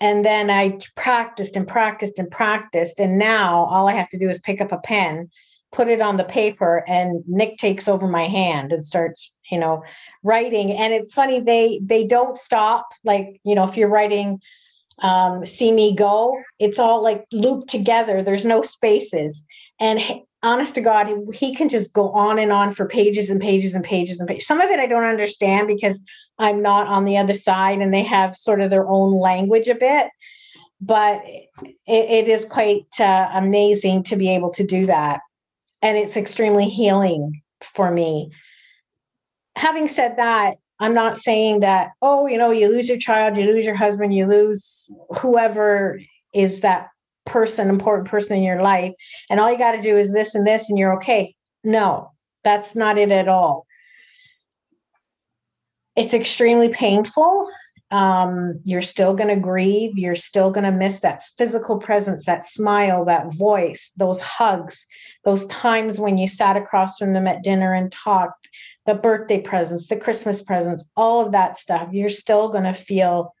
And 0.00 0.24
then 0.24 0.50
I 0.50 0.78
practiced 0.94 1.56
and 1.56 1.66
practiced 1.66 2.18
and 2.18 2.30
practiced. 2.30 3.00
And 3.00 3.18
now 3.18 3.64
all 3.64 3.88
I 3.88 3.92
have 3.92 4.08
to 4.10 4.18
do 4.18 4.28
is 4.28 4.38
pick 4.40 4.60
up 4.60 4.70
a 4.70 4.78
pen, 4.78 5.30
put 5.72 5.88
it 5.88 6.00
on 6.00 6.16
the 6.16 6.24
paper, 6.24 6.84
and 6.86 7.24
Nick 7.26 7.56
takes 7.56 7.88
over 7.88 8.06
my 8.06 8.24
hand 8.24 8.72
and 8.72 8.84
starts 8.84 9.32
you 9.50 9.58
know 9.58 9.82
writing 10.22 10.72
and 10.72 10.92
it's 10.92 11.14
funny 11.14 11.40
they 11.40 11.80
they 11.82 12.06
don't 12.06 12.38
stop 12.38 12.88
like 13.04 13.40
you 13.44 13.54
know 13.54 13.64
if 13.64 13.76
you're 13.76 13.88
writing 13.88 14.40
um 15.00 15.44
see 15.46 15.72
me 15.72 15.94
go 15.94 16.36
it's 16.58 16.78
all 16.78 17.02
like 17.02 17.24
looped 17.32 17.68
together 17.68 18.22
there's 18.22 18.44
no 18.44 18.62
spaces 18.62 19.42
and 19.80 20.00
honest 20.42 20.74
to 20.74 20.80
god 20.80 21.08
he 21.34 21.54
can 21.54 21.68
just 21.68 21.92
go 21.92 22.10
on 22.10 22.38
and 22.38 22.52
on 22.52 22.70
for 22.70 22.86
pages 22.86 23.28
and 23.28 23.40
pages 23.40 23.74
and 23.74 23.84
pages 23.84 24.20
and 24.20 24.28
pages. 24.28 24.46
Some 24.46 24.60
of 24.60 24.70
it 24.70 24.78
i 24.78 24.86
don't 24.86 25.04
understand 25.04 25.66
because 25.66 26.00
i'm 26.38 26.62
not 26.62 26.86
on 26.86 27.04
the 27.04 27.18
other 27.18 27.34
side 27.34 27.80
and 27.80 27.92
they 27.92 28.04
have 28.04 28.36
sort 28.36 28.60
of 28.60 28.70
their 28.70 28.88
own 28.88 29.12
language 29.12 29.68
a 29.68 29.74
bit 29.74 30.10
but 30.80 31.22
it, 31.24 31.46
it 31.86 32.28
is 32.28 32.44
quite 32.44 32.86
uh, 33.00 33.30
amazing 33.34 34.04
to 34.04 34.16
be 34.16 34.30
able 34.30 34.50
to 34.50 34.64
do 34.64 34.86
that. 34.86 35.20
And 35.82 35.96
it's 35.96 36.16
extremely 36.16 36.68
healing 36.68 37.42
for 37.62 37.90
me. 37.90 38.30
Having 39.56 39.88
said 39.88 40.16
that, 40.18 40.56
I'm 40.80 40.94
not 40.94 41.18
saying 41.18 41.60
that, 41.60 41.90
oh, 42.02 42.26
you 42.26 42.38
know, 42.38 42.52
you 42.52 42.68
lose 42.68 42.88
your 42.88 42.98
child, 42.98 43.36
you 43.36 43.46
lose 43.46 43.66
your 43.66 43.74
husband, 43.74 44.14
you 44.14 44.26
lose 44.26 44.88
whoever 45.20 46.00
is 46.32 46.60
that 46.60 46.88
person, 47.28 47.68
important 47.68 48.08
person 48.08 48.36
in 48.36 48.42
your 48.42 48.62
life, 48.62 48.92
and 49.30 49.38
all 49.38 49.50
you 49.50 49.58
got 49.58 49.72
to 49.72 49.82
do 49.82 49.96
is 49.96 50.12
this 50.12 50.34
and 50.34 50.46
this, 50.46 50.68
and 50.68 50.78
you're 50.78 50.96
okay. 50.96 51.34
No, 51.64 52.12
that's 52.44 52.74
not 52.74 52.98
it 52.98 53.10
at 53.10 53.28
all. 53.28 53.66
It's 55.96 56.14
extremely 56.14 56.68
painful. 56.68 57.50
Um, 57.90 58.60
you're 58.64 58.82
still 58.82 59.14
going 59.14 59.34
to 59.34 59.40
grieve. 59.40 59.96
You're 59.96 60.14
still 60.14 60.50
going 60.50 60.64
to 60.64 60.70
miss 60.70 61.00
that 61.00 61.22
physical 61.38 61.78
presence, 61.78 62.26
that 62.26 62.44
smile, 62.44 63.04
that 63.06 63.34
voice, 63.34 63.92
those 63.96 64.20
hugs, 64.20 64.86
those 65.24 65.46
times 65.46 65.98
when 65.98 66.18
you 66.18 66.28
sat 66.28 66.56
across 66.56 66.98
from 66.98 67.14
them 67.14 67.26
at 67.26 67.42
dinner 67.42 67.72
and 67.72 67.90
talked, 67.90 68.48
the 68.86 68.94
birthday 68.94 69.40
presents, 69.40 69.86
the 69.86 69.96
Christmas 69.96 70.42
presents, 70.42 70.84
all 70.96 71.24
of 71.24 71.32
that 71.32 71.56
stuff, 71.56 71.88
you're 71.92 72.08
still 72.08 72.48
going 72.48 72.64
to 72.64 72.74
feel 72.74 73.34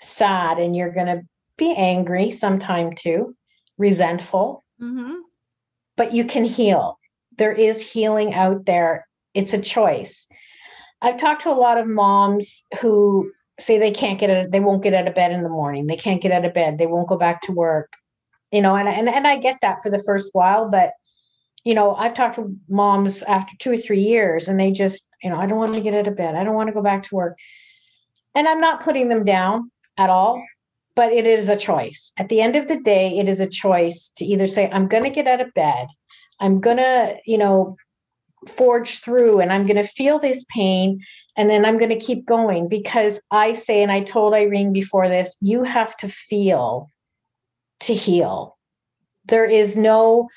sad 0.00 0.58
and 0.58 0.76
you're 0.76 0.92
going 0.92 1.06
to 1.06 1.22
be 1.62 1.74
angry 1.76 2.30
sometime 2.30 2.92
too, 2.94 3.36
resentful. 3.78 4.64
Mm-hmm. 4.80 5.14
But 5.96 6.12
you 6.12 6.24
can 6.24 6.44
heal. 6.44 6.98
There 7.38 7.52
is 7.52 7.80
healing 7.80 8.34
out 8.34 8.66
there. 8.66 9.06
It's 9.34 9.52
a 9.52 9.60
choice. 9.60 10.26
I've 11.00 11.18
talked 11.18 11.42
to 11.42 11.50
a 11.50 11.54
lot 11.54 11.78
of 11.78 11.86
moms 11.86 12.64
who 12.80 13.30
say 13.60 13.78
they 13.78 13.90
can't 13.90 14.18
get 14.18 14.30
it, 14.30 14.50
they 14.50 14.60
won't 14.60 14.82
get 14.82 14.94
out 14.94 15.06
of 15.06 15.14
bed 15.14 15.30
in 15.30 15.42
the 15.42 15.48
morning. 15.48 15.86
They 15.86 15.96
can't 15.96 16.22
get 16.22 16.32
out 16.32 16.44
of 16.44 16.54
bed. 16.54 16.78
They 16.78 16.86
won't 16.86 17.08
go 17.08 17.16
back 17.16 17.42
to 17.42 17.52
work. 17.52 17.92
You 18.50 18.60
know, 18.60 18.74
and, 18.74 18.88
and, 18.88 19.08
and 19.08 19.26
I 19.26 19.36
get 19.36 19.58
that 19.62 19.82
for 19.82 19.90
the 19.90 20.02
first 20.02 20.30
while, 20.32 20.68
but 20.68 20.92
you 21.64 21.74
know, 21.74 21.94
I've 21.94 22.14
talked 22.14 22.36
to 22.36 22.56
moms 22.68 23.22
after 23.22 23.54
two 23.58 23.72
or 23.72 23.76
three 23.76 24.00
years 24.00 24.48
and 24.48 24.58
they 24.58 24.72
just, 24.72 25.08
you 25.22 25.30
know, 25.30 25.36
I 25.36 25.46
don't 25.46 25.58
want 25.58 25.74
to 25.74 25.80
get 25.80 25.94
out 25.94 26.08
of 26.08 26.16
bed. 26.16 26.34
I 26.34 26.42
don't 26.42 26.56
want 26.56 26.68
to 26.68 26.74
go 26.74 26.82
back 26.82 27.04
to 27.04 27.14
work. 27.14 27.38
And 28.34 28.48
I'm 28.48 28.60
not 28.60 28.82
putting 28.82 29.08
them 29.08 29.24
down 29.24 29.70
at 29.96 30.10
all, 30.10 30.42
but 30.94 31.12
it 31.12 31.26
is 31.26 31.48
a 31.48 31.56
choice. 31.56 32.12
At 32.18 32.28
the 32.28 32.40
end 32.40 32.56
of 32.56 32.68
the 32.68 32.80
day, 32.80 33.18
it 33.18 33.28
is 33.28 33.40
a 33.40 33.46
choice 33.46 34.10
to 34.16 34.24
either 34.24 34.46
say, 34.46 34.70
I'm 34.70 34.88
going 34.88 35.04
to 35.04 35.10
get 35.10 35.26
out 35.26 35.40
of 35.40 35.54
bed. 35.54 35.86
I'm 36.40 36.60
going 36.60 36.78
to, 36.78 37.16
you 37.26 37.38
know, 37.38 37.76
forge 38.48 38.98
through 38.98 39.40
and 39.40 39.52
I'm 39.52 39.66
going 39.66 39.76
to 39.76 39.84
feel 39.84 40.18
this 40.18 40.44
pain 40.52 41.00
and 41.36 41.48
then 41.48 41.64
I'm 41.64 41.78
going 41.78 41.90
to 41.90 42.04
keep 42.04 42.26
going 42.26 42.68
because 42.68 43.20
I 43.30 43.54
say, 43.54 43.82
and 43.82 43.92
I 43.92 44.02
told 44.02 44.34
Irene 44.34 44.72
before 44.72 45.08
this, 45.08 45.36
you 45.40 45.62
have 45.62 45.96
to 45.98 46.08
feel 46.08 46.90
to 47.80 47.94
heal. 47.94 48.58
There 49.26 49.44
is 49.44 49.76
no 49.76 50.28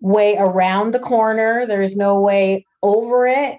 way 0.00 0.36
around 0.36 0.92
the 0.92 0.98
corner. 0.98 1.66
There 1.66 1.82
is 1.82 1.96
no 1.96 2.20
way 2.20 2.66
over 2.82 3.26
it. 3.26 3.58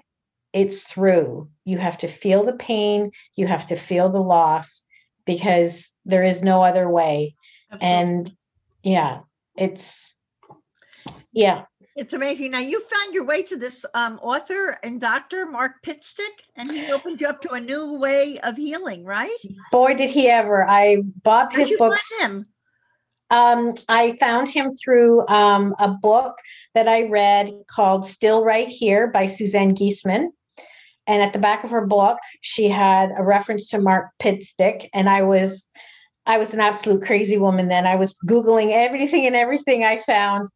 It's 0.52 0.82
through. 0.82 1.48
You 1.64 1.78
have 1.78 1.98
to 1.98 2.08
feel 2.08 2.44
the 2.44 2.52
pain. 2.52 3.10
You 3.34 3.46
have 3.46 3.66
to 3.66 3.76
feel 3.76 4.08
the 4.10 4.22
loss 4.22 4.82
because 5.26 5.92
there 6.04 6.24
is 6.24 6.42
no 6.42 6.62
other 6.62 6.88
way. 6.88 7.34
Absolutely. 7.70 7.88
And 7.88 8.36
yeah, 8.82 9.20
it's, 9.58 10.16
yeah. 11.32 11.64
It's 11.96 12.12
amazing. 12.12 12.50
Now 12.50 12.58
you 12.58 12.80
found 12.82 13.14
your 13.14 13.24
way 13.24 13.42
to 13.44 13.56
this 13.56 13.86
um, 13.94 14.18
author 14.22 14.78
and 14.82 15.00
doctor, 15.00 15.46
Mark 15.46 15.82
Pitstick, 15.82 16.44
and 16.54 16.70
he 16.70 16.92
opened 16.92 17.20
you 17.20 17.26
up 17.26 17.40
to 17.42 17.52
a 17.52 17.60
new 17.60 17.94
way 17.94 18.38
of 18.40 18.56
healing, 18.56 19.04
right? 19.04 19.36
Boy, 19.72 19.94
did 19.94 20.10
he 20.10 20.28
ever! 20.28 20.66
I 20.68 21.02
bought 21.22 21.54
his 21.54 21.72
books. 21.78 22.12
him? 22.20 22.46
Um, 23.30 23.72
I 23.88 24.16
found 24.20 24.48
him 24.48 24.72
through 24.72 25.26
um, 25.28 25.74
a 25.78 25.88
book 25.88 26.36
that 26.74 26.86
I 26.86 27.08
read 27.08 27.50
called 27.66 28.06
Still 28.06 28.44
Right 28.44 28.68
Here 28.68 29.08
by 29.08 29.26
Suzanne 29.26 29.74
Giesemann. 29.74 30.28
And 31.06 31.22
at 31.22 31.32
the 31.32 31.38
back 31.38 31.64
of 31.64 31.70
her 31.70 31.86
book, 31.86 32.18
she 32.40 32.68
had 32.68 33.10
a 33.16 33.22
reference 33.22 33.68
to 33.68 33.80
Mark 33.80 34.10
Pitstick. 34.20 34.88
And 34.92 35.08
I 35.08 35.22
was 35.22 35.68
I 36.26 36.38
was 36.38 36.52
an 36.52 36.60
absolute 36.60 37.02
crazy 37.02 37.38
woman 37.38 37.68
then. 37.68 37.86
I 37.86 37.94
was 37.94 38.16
Googling 38.26 38.72
everything 38.72 39.26
and 39.26 39.36
everything 39.36 39.84
I 39.84 39.98
found. 39.98 40.48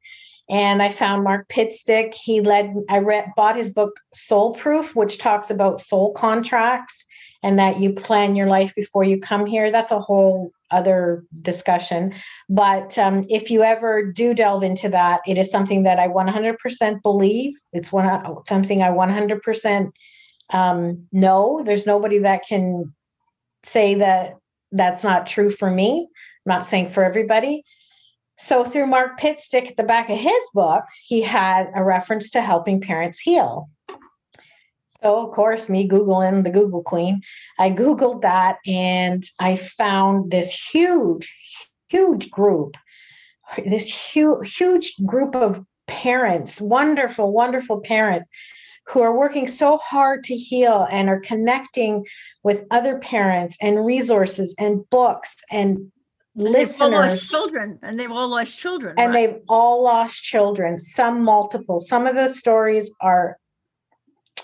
And 0.51 0.83
I 0.83 0.89
found 0.89 1.23
Mark 1.23 1.49
Pitstick. 1.49 2.13
He 2.13 2.41
led, 2.41 2.75
I 2.89 2.99
read, 2.99 3.27
bought 3.37 3.57
his 3.57 3.71
book 3.71 3.93
Soul 4.13 4.55
Proof, 4.55 4.97
which 4.97 5.19
talks 5.19 5.49
about 5.49 5.81
soul 5.81 6.13
contracts 6.13 7.05
and 7.43 7.59
that 7.59 7.79
you 7.79 7.93
plan 7.93 8.35
your 8.35 8.49
life 8.49 8.75
before 8.75 9.05
you 9.05 9.19
come 9.19 9.47
here. 9.47 9.71
That's 9.71 9.93
a 9.93 10.01
whole 10.01 10.51
other 10.73 11.25
discussion. 11.41 12.15
But 12.49 12.99
um, 12.99 13.25
if 13.29 13.51
you 13.51 13.63
ever 13.63 14.05
do 14.05 14.35
delve 14.35 14.65
into 14.65 14.89
that, 14.89 15.21
it 15.27 15.39
is 15.39 15.51
something 15.51 15.85
that 15.85 15.99
I 15.99 16.09
100% 16.09 17.03
believe. 17.03 17.53
It's 17.73 17.93
one 17.93 18.25
something 18.49 18.83
I 18.83 18.91
100% 18.91 19.91
um, 20.53 21.07
know. 21.13 21.63
There's 21.65 21.87
nobody 21.87 22.19
that 22.19 22.43
can 22.47 22.95
say 23.63 23.97
that 23.97 24.37
that's 24.73 25.05
not 25.05 25.27
true 25.27 25.51
for 25.51 25.71
me. 25.71 26.09
I'm 26.47 26.51
not 26.51 26.67
saying 26.67 26.89
for 26.89 27.05
everybody. 27.05 27.65
So 28.39 28.65
through 28.65 28.87
Mark 28.87 29.21
Pitstick 29.21 29.69
at 29.69 29.77
the 29.77 29.83
back 29.83 30.09
of 30.09 30.17
his 30.17 30.51
book, 30.55 30.85
he 31.05 31.21
had 31.21 31.71
a 31.75 31.85
reference 31.85 32.31
to 32.31 32.41
helping 32.41 32.81
parents 32.81 33.19
heal. 33.19 33.69
So, 35.03 35.27
of 35.27 35.33
course, 35.33 35.69
me 35.69 35.89
Googling 35.89 36.45
the 36.45 36.51
Google 36.51 36.83
Queen, 36.83 37.23
I 37.59 37.71
Googled 37.71 38.23
that 38.23 38.59
and 38.67 39.23
I 39.39 39.57
found 39.57 40.31
this 40.31 40.53
huge, 40.53 41.31
huge 41.89 42.31
group, 42.31 42.77
this 43.65 43.89
huge, 43.89 44.57
huge 44.57 44.95
group 45.07 45.35
of 45.35 45.65
parents, 45.87 46.61
wonderful, 46.61 47.33
wonderful 47.33 47.81
parents 47.81 48.29
who 48.91 49.03
are 49.03 49.17
working 49.17 49.47
so 49.47 49.77
hard 49.79 50.25
to 50.25 50.37
heal 50.37 50.87
and 50.91 51.09
are 51.09 51.21
connecting 51.21 52.05
with 52.43 52.65
other 52.71 52.99
parents 52.99 53.57
and 53.61 53.85
resources 53.85 54.55
and 54.59 54.89
books 54.91 55.37
and, 55.51 55.79
and 55.79 55.93
listeners. 56.35 57.29
children 57.29 57.79
and 57.83 57.99
they've 58.01 58.11
all 58.11 58.29
lost 58.29 58.59
children 58.59 58.95
and 58.99 59.15
right? 59.15 59.31
they've 59.31 59.41
all 59.49 59.83
lost 59.83 60.23
children 60.23 60.81
some 60.81 61.23
multiple. 61.23 61.79
Some 61.79 62.07
of 62.07 62.15
the 62.15 62.31
stories 62.31 62.91
are 63.01 63.37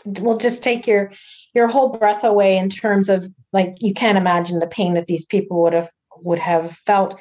will 0.04 0.36
just 0.36 0.62
take 0.62 0.86
your 0.86 1.10
your 1.54 1.66
whole 1.66 1.88
breath 1.88 2.22
away 2.22 2.56
in 2.56 2.70
terms 2.70 3.08
of 3.08 3.26
like 3.52 3.74
you 3.80 3.92
can't 3.92 4.18
imagine 4.18 4.60
the 4.60 4.66
pain 4.66 4.94
that 4.94 5.06
these 5.06 5.24
people 5.24 5.62
would 5.62 5.74
have 5.74 5.90
would 6.18 6.38
have 6.38 6.72
felt 6.72 7.18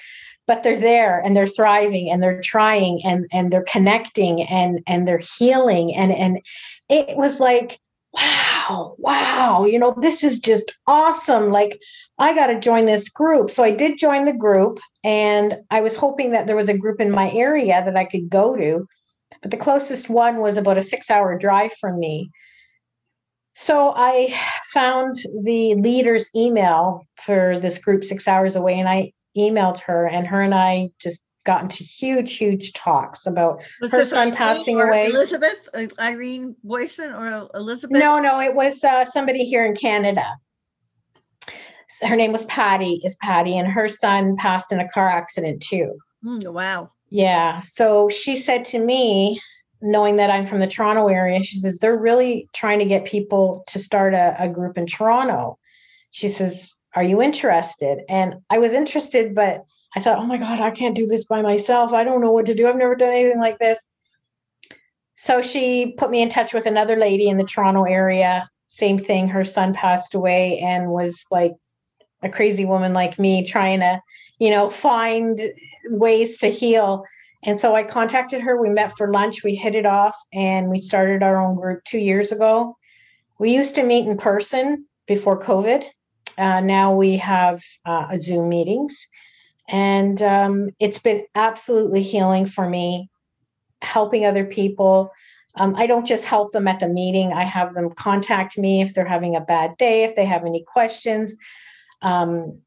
but 0.48 0.64
they're 0.64 0.80
there 0.80 1.20
and 1.20 1.36
they're 1.36 1.48
thriving 1.48 2.10
and 2.10 2.22
they're 2.22 2.42
trying 2.42 3.02
and 3.06 3.25
and 3.32 3.52
they're 3.52 3.64
connecting 3.64 4.44
and 4.44 4.82
and 4.88 5.08
they're 5.08 5.22
healing. 5.38 5.94
And 5.96 6.12
and 6.12 6.40
it 6.90 7.18
was 7.18 7.40
like 7.40 7.80
wow 8.14 8.96
wow 8.98 9.66
you 9.66 9.78
know 9.78 9.94
this 10.00 10.24
is 10.24 10.40
just 10.40 10.74
awesome. 10.88 11.52
Like 11.52 11.82
i 12.20 12.34
got 12.34 12.48
to 12.48 12.60
join 12.60 12.86
this 12.86 13.10
group. 13.10 13.52
So 13.52 13.64
i 13.64 13.72
did 13.72 13.98
join 13.98 14.25
the 14.25 14.34
group 14.34 14.80
and 15.04 15.58
i 15.70 15.82
was 15.82 15.96
hoping 15.96 16.32
that 16.32 16.48
there 16.48 16.56
was 16.56 16.70
a 16.70 16.78
group 16.78 17.02
in 17.02 17.12
my 17.12 17.32
area 17.32 17.84
that 17.84 17.98
i 17.98 18.06
could 18.06 18.30
go 18.30 18.56
to 18.56 18.88
but 19.42 19.52
the 19.52 19.58
closest 19.58 20.10
one 20.10 20.38
was 20.38 20.58
about 20.58 20.78
a 20.78 20.82
6 20.82 21.10
hour 21.12 21.38
drive 21.38 21.74
from 21.74 22.00
me. 22.00 22.32
So 23.56 23.94
I 23.96 24.38
found 24.74 25.16
the 25.44 25.75
leader's 25.75 26.30
email 26.36 27.06
for 27.22 27.60
this 27.60 27.78
group 27.78 28.04
six 28.04 28.28
hours 28.28 28.56
away, 28.56 28.78
and 28.78 28.90
I 28.90 29.14
emailed 29.38 29.80
her, 29.82 30.08
and 30.08 30.27
her 30.27 30.42
and 30.42 30.54
I 30.56 30.89
just 31.00 31.22
got 31.46 31.62
into 31.62 31.84
huge, 31.84 32.38
huge 32.38 32.74
talks 32.74 33.27
about 33.27 33.62
Was 33.80 33.92
her 33.92 34.04
son 34.04 34.27
Irene 34.30 34.36
passing 34.36 34.82
away. 34.82 35.06
Elizabeth, 35.08 35.70
Uh, 35.75 35.86
Irene 36.00 36.56
Boyson 36.63 37.13
or 37.13 37.48
Elizabeth? 37.54 37.98
No, 38.00 38.20
no, 38.20 38.39
it 38.39 38.56
was 38.56 38.84
uh, 38.84 39.06
somebody 39.06 39.46
here 39.46 39.63
in 39.63 39.75
Canada. 39.75 40.25
Her 42.01 42.15
name 42.15 42.32
was 42.32 42.46
Patty, 42.46 43.00
is 43.04 43.15
Patty, 43.22 43.58
and 43.58 43.68
her 43.68 43.88
son 43.88 44.36
passed 44.38 44.72
in 44.72 44.80
a 44.80 44.89
car 44.89 45.08
accident 45.10 45.62
too. 45.62 45.98
Mm, 46.25 46.51
wow. 46.51 46.89
Yeah. 47.12 47.60
So 47.60 48.10
she 48.10 48.36
said 48.36 48.65
to 48.65 48.80
me, 48.80 49.39
knowing 49.82 50.15
that 50.15 50.32
I'm 50.32 50.48
from 50.48 50.60
the 50.60 50.68
Toronto 50.68 51.08
area, 51.08 51.44
she 51.44 51.60
says, 51.60 51.77
they're 51.77 51.98
really 51.98 52.50
trying 52.54 52.80
to 52.80 52.86
get 52.86 53.06
people 53.06 53.63
to 53.68 53.77
start 53.77 54.15
a, 54.15 54.36
a 54.39 54.50
group 54.50 54.77
in 54.80 54.88
Toronto. 54.88 55.60
She 56.10 56.27
says, 56.27 56.74
Are 56.96 57.04
you 57.04 57.22
interested? 57.22 58.04
And 58.10 58.36
I 58.50 58.58
was 58.58 58.74
interested, 58.74 59.36
but 59.36 59.64
I 59.96 60.00
thought, 60.00 60.20
Oh 60.20 60.25
my 60.25 60.38
God, 60.38 60.60
I 60.60 60.72
can't 60.72 60.96
do 60.96 61.06
this 61.06 61.25
by 61.25 61.42
myself. 61.42 61.94
I 61.94 62.04
don't 62.04 62.22
know 62.22 62.32
what 62.32 62.46
to 62.48 62.56
do. 62.56 62.68
I've 62.68 62.75
never 62.75 62.96
done 62.96 63.12
anything 63.12 63.40
like 63.40 63.60
this. 63.60 63.88
So 65.16 65.42
she 65.42 65.94
put 65.98 66.12
me 66.12 66.22
in 66.22 66.30
touch 66.30 66.54
with 66.54 66.66
another 66.66 66.96
lady 66.96 67.30
in 67.30 67.38
the 67.38 67.44
Toronto 67.44 67.84
area. 67.84 68.50
Same 68.68 68.98
thing. 68.98 69.28
Her 69.28 69.44
son 69.44 69.74
passed 69.74 70.14
away 70.14 70.60
and 70.60 70.90
was 70.90 71.24
like 71.32 71.54
a 72.22 72.30
crazy 72.30 72.66
woman 72.66 72.94
like 72.94 73.18
me 73.18 73.46
trying 73.46 73.80
to, 73.80 74.02
you 74.40 74.50
know, 74.50 74.70
find 74.70 75.40
ways 75.90 76.40
to 76.40 76.48
heal. 76.48 77.06
And 77.44 77.58
so 77.60 77.75
I 77.75 77.84
contacted 77.84 78.42
her. 78.42 78.60
We 78.60 78.70
met 78.70 78.98
for 78.98 79.12
lunch. 79.12 79.44
We 79.44 79.56
hit 79.56 79.75
it 79.75 79.86
off 79.86 80.16
and 80.34 80.70
we 80.70 80.80
started 80.80 81.24
our 81.24 81.40
own 81.40 81.56
group 81.56 81.84
two 81.86 82.00
years 82.00 82.32
ago. 82.32 82.75
We 83.40 83.54
used 83.54 83.75
to 83.75 83.84
meet 83.84 84.08
in 84.08 84.18
person 84.18 84.86
before 85.08 85.40
COVID. 85.40 85.86
Uh, 86.38 86.62
now 86.62 86.94
we 86.94 87.18
have 87.18 87.63
uh, 87.86 88.18
Zoom 88.20 88.50
meetings. 88.50 89.08
And 89.68 90.22
um, 90.22 90.70
it's 90.80 91.00
been 91.00 91.25
absolutely 91.34 92.04
healing 92.04 92.46
for 92.46 92.70
me, 92.70 93.10
helping 93.82 94.25
other 94.25 94.46
people. 94.46 95.12
Um, 95.56 95.75
I 95.75 95.88
don't 95.88 96.06
just 96.06 96.25
help 96.25 96.51
them 96.51 96.68
at 96.68 96.80
the 96.80 96.88
meeting, 96.88 97.34
I 97.34 97.44
have 97.44 97.74
them 97.74 97.89
contact 97.92 98.58
me 98.58 98.82
if 98.82 98.94
they're 98.94 99.06
having 99.06 99.36
a 99.36 99.42
bad 99.42 99.77
day, 99.77 100.04
if 100.04 100.15
they 100.15 100.25
have 100.25 100.46
any 100.46 100.63
questions. 100.63 101.38
Um, 102.01 102.60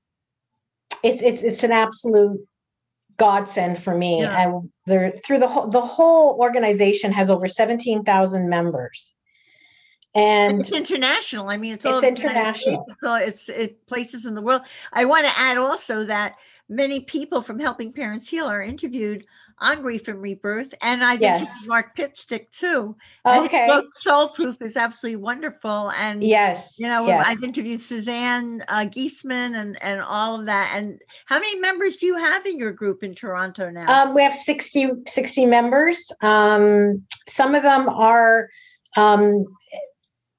it's, 1.04 1.22
it's, 1.22 1.42
it's 1.42 1.62
an 1.62 1.72
absolute 1.72 2.40
godsend 3.18 3.78
for 3.78 3.96
me. 3.96 4.22
Yeah. 4.22 4.62
And 4.86 5.22
through 5.24 5.38
the 5.38 5.48
whole 5.48 5.68
the 5.68 5.82
whole 5.82 6.38
organization 6.40 7.12
has 7.12 7.28
over 7.28 7.46
17,000 7.46 8.48
members. 8.48 9.12
And 10.14 10.60
it's 10.60 10.72
international. 10.72 11.48
I 11.48 11.56
mean, 11.56 11.74
it's 11.74 11.84
all 11.84 11.98
It's 11.98 12.06
international. 12.06 12.86
It's 13.02 13.48
it 13.48 13.86
places 13.86 14.26
in 14.26 14.34
the 14.34 14.42
world. 14.42 14.62
I 14.92 15.04
want 15.04 15.26
to 15.26 15.38
add 15.38 15.58
also 15.58 16.04
that 16.04 16.36
many 16.68 17.00
people 17.00 17.40
from 17.40 17.58
Helping 17.58 17.92
Parents 17.92 18.28
Heal 18.28 18.46
are 18.46 18.62
interviewed 18.62 19.24
on 19.60 19.82
Grief 19.82 20.06
and 20.06 20.22
Rebirth, 20.22 20.72
and 20.82 21.04
I've 21.04 21.20
Yes. 21.20 21.40
interviewed 21.40 21.68
Mark 21.68 21.96
Pitstick 21.96 22.48
too. 22.50 22.96
Okay. 23.26 23.66
book, 23.66 23.86
Soul 23.96 24.28
Proof 24.28 24.56
is 24.62 24.76
absolutely 24.76 25.16
wonderful, 25.16 25.90
and 25.98 26.22
Yes. 26.22 26.76
you 26.78 26.86
know. 26.86 27.08
I've 27.08 27.42
interviewed 27.42 27.80
Suzanne 27.80 28.62
uh, 28.68 28.84
Giesemann 28.84 29.56
and 29.60 29.82
and 29.82 30.00
all 30.00 30.38
of 30.38 30.46
that. 30.46 30.72
And 30.74 31.00
how 31.26 31.38
many 31.40 31.58
members 31.58 31.96
do 31.96 32.06
you 32.06 32.16
have 32.16 32.46
in 32.46 32.56
your 32.58 32.72
group 32.72 33.02
in 33.02 33.14
Toronto 33.14 33.68
now? 33.68 34.04
Um, 34.04 34.14
we 34.14 34.22
have 34.22 34.34
60, 34.34 34.90
60 35.06 35.46
members. 35.46 36.12
Um, 36.22 37.02
some 37.28 37.54
of 37.54 37.62
them 37.62 37.88
are 37.88 38.48
um, 38.96 39.44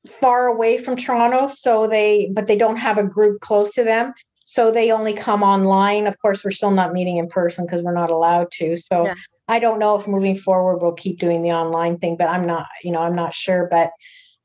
far 0.08 0.48
away 0.48 0.78
from 0.78 0.96
Toronto, 0.96 1.48
so 1.48 1.88
they, 1.88 2.32
but 2.34 2.48
they 2.48 2.56
don't 2.56 2.78
have 2.78 2.98
a 2.98 3.04
group 3.04 3.42
close 3.42 3.74
to 3.74 3.84
them. 3.84 4.14
So 4.46 4.72
they 4.72 4.92
only 4.92 5.14
come 5.14 5.44
online. 5.44 6.08
Of 6.08 6.18
course, 6.20 6.44
we're 6.44 6.52
still 6.52 6.72
not 6.72 6.92
meeting 6.92 7.18
in 7.18 7.28
person 7.28 7.66
because 7.66 7.84
we're 7.84 7.94
not 7.94 8.10
allowed 8.10 8.50
to. 8.54 8.78
So 8.78 9.06
Yeah. 9.06 9.14
I 9.48 9.60
don't 9.60 9.80
know 9.80 9.96
if 9.96 10.08
moving 10.08 10.36
forward 10.36 10.78
we'll 10.78 10.94
keep 10.94 11.20
doing 11.20 11.42
the 11.42 11.52
online 11.52 11.98
thing, 11.98 12.18
but 12.18 12.30
I'm 12.30 12.46
not, 12.46 12.68
you 12.84 12.92
know, 12.92 13.00
I'm 13.00 13.16
not 13.16 13.34
sure. 13.34 13.68
But 13.70 13.92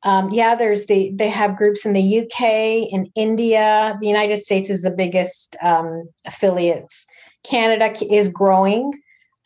um, 0.02 0.30
yeah, 0.30 0.54
there's 0.54 0.86
the 0.86 1.10
they 1.14 1.30
have 1.30 1.56
groups 1.56 1.86
in 1.86 1.94
the 1.94 2.20
UK, 2.20 2.92
in 2.92 3.10
India. 3.14 3.96
The 4.00 4.06
United 4.06 4.44
States 4.44 4.68
is 4.68 4.82
the 4.82 4.90
biggest 4.90 5.56
um, 5.62 6.08
affiliates. 6.26 7.06
Canada 7.42 7.94
is 8.04 8.28
growing. 8.28 8.92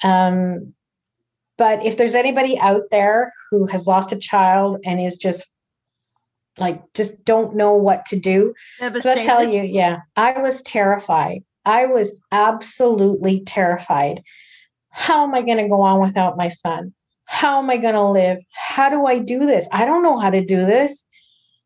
Um, 0.02 0.74
but 1.56 1.85
if 1.85 1.96
there's 1.96 2.14
anybody 2.14 2.59
out 2.59 2.82
there 2.90 3.32
who 3.50 3.66
has 3.66 3.87
lost 3.87 4.12
a 4.12 4.16
child 4.16 4.78
and 4.85 5.00
is 5.00 5.16
just 5.16 5.52
like 6.58 6.80
just 6.94 7.24
don't 7.24 7.54
know 7.56 7.74
what 7.74 8.06
to 8.06 8.16
do, 8.16 8.54
'cause 9.02 9.06
I 9.06 9.14
tell 9.26 9.42
you, 9.54 9.62
yeah, 9.62 9.98
I 10.16 10.40
was 10.40 10.62
terrified. 10.62 11.42
I 11.64 11.86
was 11.86 12.14
absolutely 12.32 13.40
terrified. 13.40 14.22
How 14.90 15.24
am 15.24 15.34
I 15.34 15.42
going 15.42 15.58
to 15.58 15.68
go 15.68 15.82
on 15.82 16.00
without 16.00 16.36
my 16.36 16.48
son? 16.48 16.94
How 17.26 17.58
am 17.58 17.68
I 17.70 17.76
going 17.76 17.94
to 17.94 18.02
live? 18.02 18.38
How 18.52 18.88
do 18.88 19.06
I 19.06 19.18
do 19.18 19.46
this? 19.46 19.68
I 19.70 19.84
don't 19.84 20.02
know 20.02 20.18
how 20.18 20.30
to 20.30 20.44
do 20.44 20.64
this. 20.64 21.06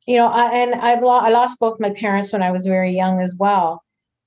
You 0.06 0.16
know, 0.16 0.26
I, 0.26 0.52
and 0.54 0.74
I've 0.74 1.02
lo- 1.02 1.20
I 1.26 1.28
lost 1.28 1.60
both 1.60 1.78
my 1.78 1.90
parents 1.90 2.32
when 2.32 2.42
I 2.42 2.50
was 2.50 2.66
very 2.66 2.90
young 2.90 3.22
as 3.22 3.36
well. 3.38 3.82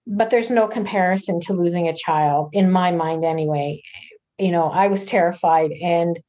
But 0.08 0.30
there's 0.30 0.50
no 0.50 0.68
comparison 0.68 1.40
to 1.42 1.54
losing 1.54 1.88
a 1.88 1.94
child 1.96 2.50
in 2.54 2.72
my 2.72 2.92
mind, 2.92 3.26
anyway. 3.26 3.82
You 4.38 4.52
know, 4.52 4.70
I 4.70 4.88
was 4.88 5.06
terrified, 5.06 5.72
and 5.82 6.20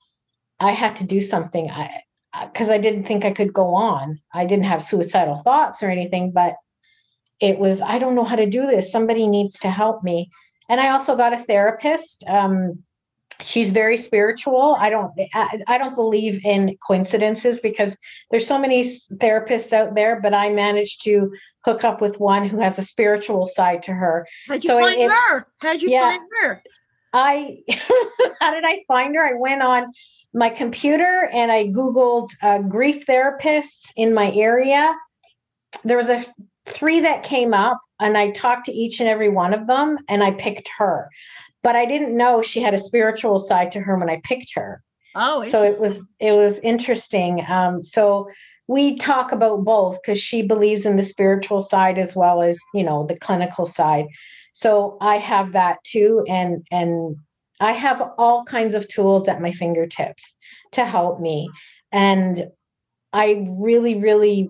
I 0.59 0.73
had 0.73 0.97
to 0.97 1.05
do 1.05 1.21
something. 1.21 1.71
I 1.71 2.01
because 2.45 2.71
I 2.71 2.79
didn't 2.79 3.05
think 3.05 3.25
I 3.25 3.33
could 3.33 3.53
go 3.53 3.75
on. 3.75 4.21
I 4.35 4.47
didn't 4.47 4.65
have 4.65 4.83
suicidal 4.83 5.37
thoughts 5.37 5.83
or 5.83 5.91
anything, 5.91 6.31
but 6.33 6.57
it 7.41 7.59
was 7.59 7.81
I 7.81 7.99
don't 7.99 8.15
know 8.15 8.25
how 8.25 8.37
to 8.37 8.47
do 8.47 8.67
this. 8.67 8.91
Somebody 8.91 9.27
needs 9.27 9.59
to 9.61 9.71
help 9.71 10.03
me. 10.03 10.31
And 10.69 10.81
I 10.81 10.91
also 10.91 11.17
got 11.17 11.33
a 11.33 11.39
therapist. 11.39 12.25
Um, 12.27 12.83
she's 13.43 13.71
very 13.71 13.97
spiritual. 13.97 14.77
I 14.79 14.91
don't 14.91 15.13
I, 15.35 15.63
I 15.69 15.79
don't 15.79 15.95
believe 15.95 16.45
in 16.45 16.77
coincidences 16.87 17.61
because 17.61 17.97
there's 18.31 18.47
so 18.47 18.59
many 18.59 18.83
therapists 18.85 19.73
out 19.73 19.95
there, 19.95 20.21
but 20.21 20.35
I 20.35 20.51
managed 20.51 21.03
to 21.05 21.33
hook 21.65 21.85
up 21.85 22.01
with 22.01 22.19
one 22.21 22.49
who 22.49 22.61
has 22.61 22.79
a 22.79 22.83
spiritual 22.83 23.47
side 23.47 23.83
to 23.85 23.93
her. 23.93 24.27
How'd 24.49 24.65
you 24.65 24.69
so 24.69 24.79
find 24.79 25.01
if- 25.01 25.11
her? 25.11 25.47
How'd 25.59 25.83
you 25.83 25.91
Yeah. 25.91 26.11
find 26.11 26.23
her? 26.41 26.63
I 27.13 27.59
how 28.41 28.53
did 28.53 28.65
I 28.65 28.83
find 28.89 29.15
her? 29.15 29.27
I 29.27 29.35
went 29.35 29.63
on 29.63 29.93
my 30.35 30.51
computer 30.51 31.29
and 31.33 31.51
I 31.51 31.69
googled 31.69 32.31
uh, 32.43 32.59
grief 32.61 33.07
therapists 33.07 33.93
in 33.97 34.15
my 34.15 34.33
area. 34.33 34.95
There 35.85 35.97
was 35.97 36.11
a 36.11 36.25
three 36.67 37.01
that 37.01 37.23
came 37.23 37.55
up, 37.55 37.79
and 38.01 38.19
I 38.19 38.31
talked 38.31 38.67
to 38.67 38.73
each 38.73 39.01
and 39.01 39.09
every 39.09 39.29
one 39.29 39.55
of 39.55 39.67
them, 39.67 39.99
and 40.09 40.23
I 40.25 40.33
picked 40.33 40.69
her. 40.79 41.09
But 41.63 41.77
I 41.77 41.87
didn't 41.87 42.17
know 42.17 42.43
she 42.43 42.61
had 42.61 42.75
a 42.75 42.79
spiritual 42.79 43.41
side 43.41 43.73
to 43.73 43.81
her 43.81 43.97
when 43.99 44.11
I 44.11 44.21
picked 44.25 44.55
her 44.55 44.83
Oh, 45.19 45.45
so 45.45 45.65
it 45.65 45.79
was 45.79 46.07
it 46.21 46.33
was 46.33 46.59
interesting 46.59 47.43
um 47.49 47.83
so 47.83 48.29
we 48.69 48.99
talk 48.99 49.33
about 49.33 49.65
both 49.65 49.99
because 50.03 50.21
she 50.21 50.43
believes 50.43 50.85
in 50.85 50.97
the 50.97 51.03
spiritual 51.03 51.63
side 51.63 51.97
as 51.97 52.15
well 52.15 52.43
as 52.43 52.59
you 52.75 52.85
know 52.85 53.07
the 53.07 53.19
clinical 53.19 53.65
side 53.65 54.05
so 54.57 54.97
i 55.03 55.17
have 55.17 55.53
that 55.53 55.77
too 55.85 56.25
and 56.27 56.67
and 56.73 57.15
i 57.61 57.73
have 57.73 58.03
all 58.17 58.43
kinds 58.45 58.75
of 58.75 58.89
tools 58.89 59.29
at 59.29 59.43
my 59.43 59.51
fingertips 59.51 60.35
to 60.73 60.87
help 60.87 61.21
me. 61.21 61.49
And 61.93 62.47
i 63.13 63.45
really 63.61 63.97
really 63.97 64.49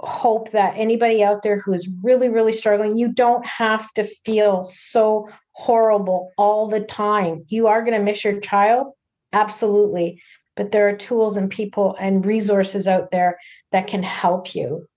hope 0.00 0.52
that 0.52 0.74
anybody 0.76 1.24
out 1.24 1.42
there 1.42 1.58
who 1.58 1.72
is 1.72 1.90
really 2.04 2.28
really 2.28 2.52
struggling 2.52 2.96
you 2.96 3.12
don't 3.12 3.44
have 3.44 3.92
to 3.94 4.04
feel 4.04 4.62
so 4.62 5.28
horrible 5.52 6.30
all 6.38 6.68
the 6.68 6.80
time. 6.80 7.44
You 7.48 7.66
are 7.66 7.82
going 7.82 7.98
to 7.98 8.04
miss 8.04 8.22
your 8.22 8.38
child 8.38 8.92
absolutely 9.32 10.22
but 10.56 10.70
there 10.70 10.88
are 10.88 10.96
tools 10.96 11.36
and 11.36 11.50
people 11.50 11.96
and 12.00 12.24
resources 12.24 12.86
out 12.86 13.10
there 13.10 13.38
that 13.70 13.86
can 13.86 14.02
help 14.02 14.56
you. 14.56 14.88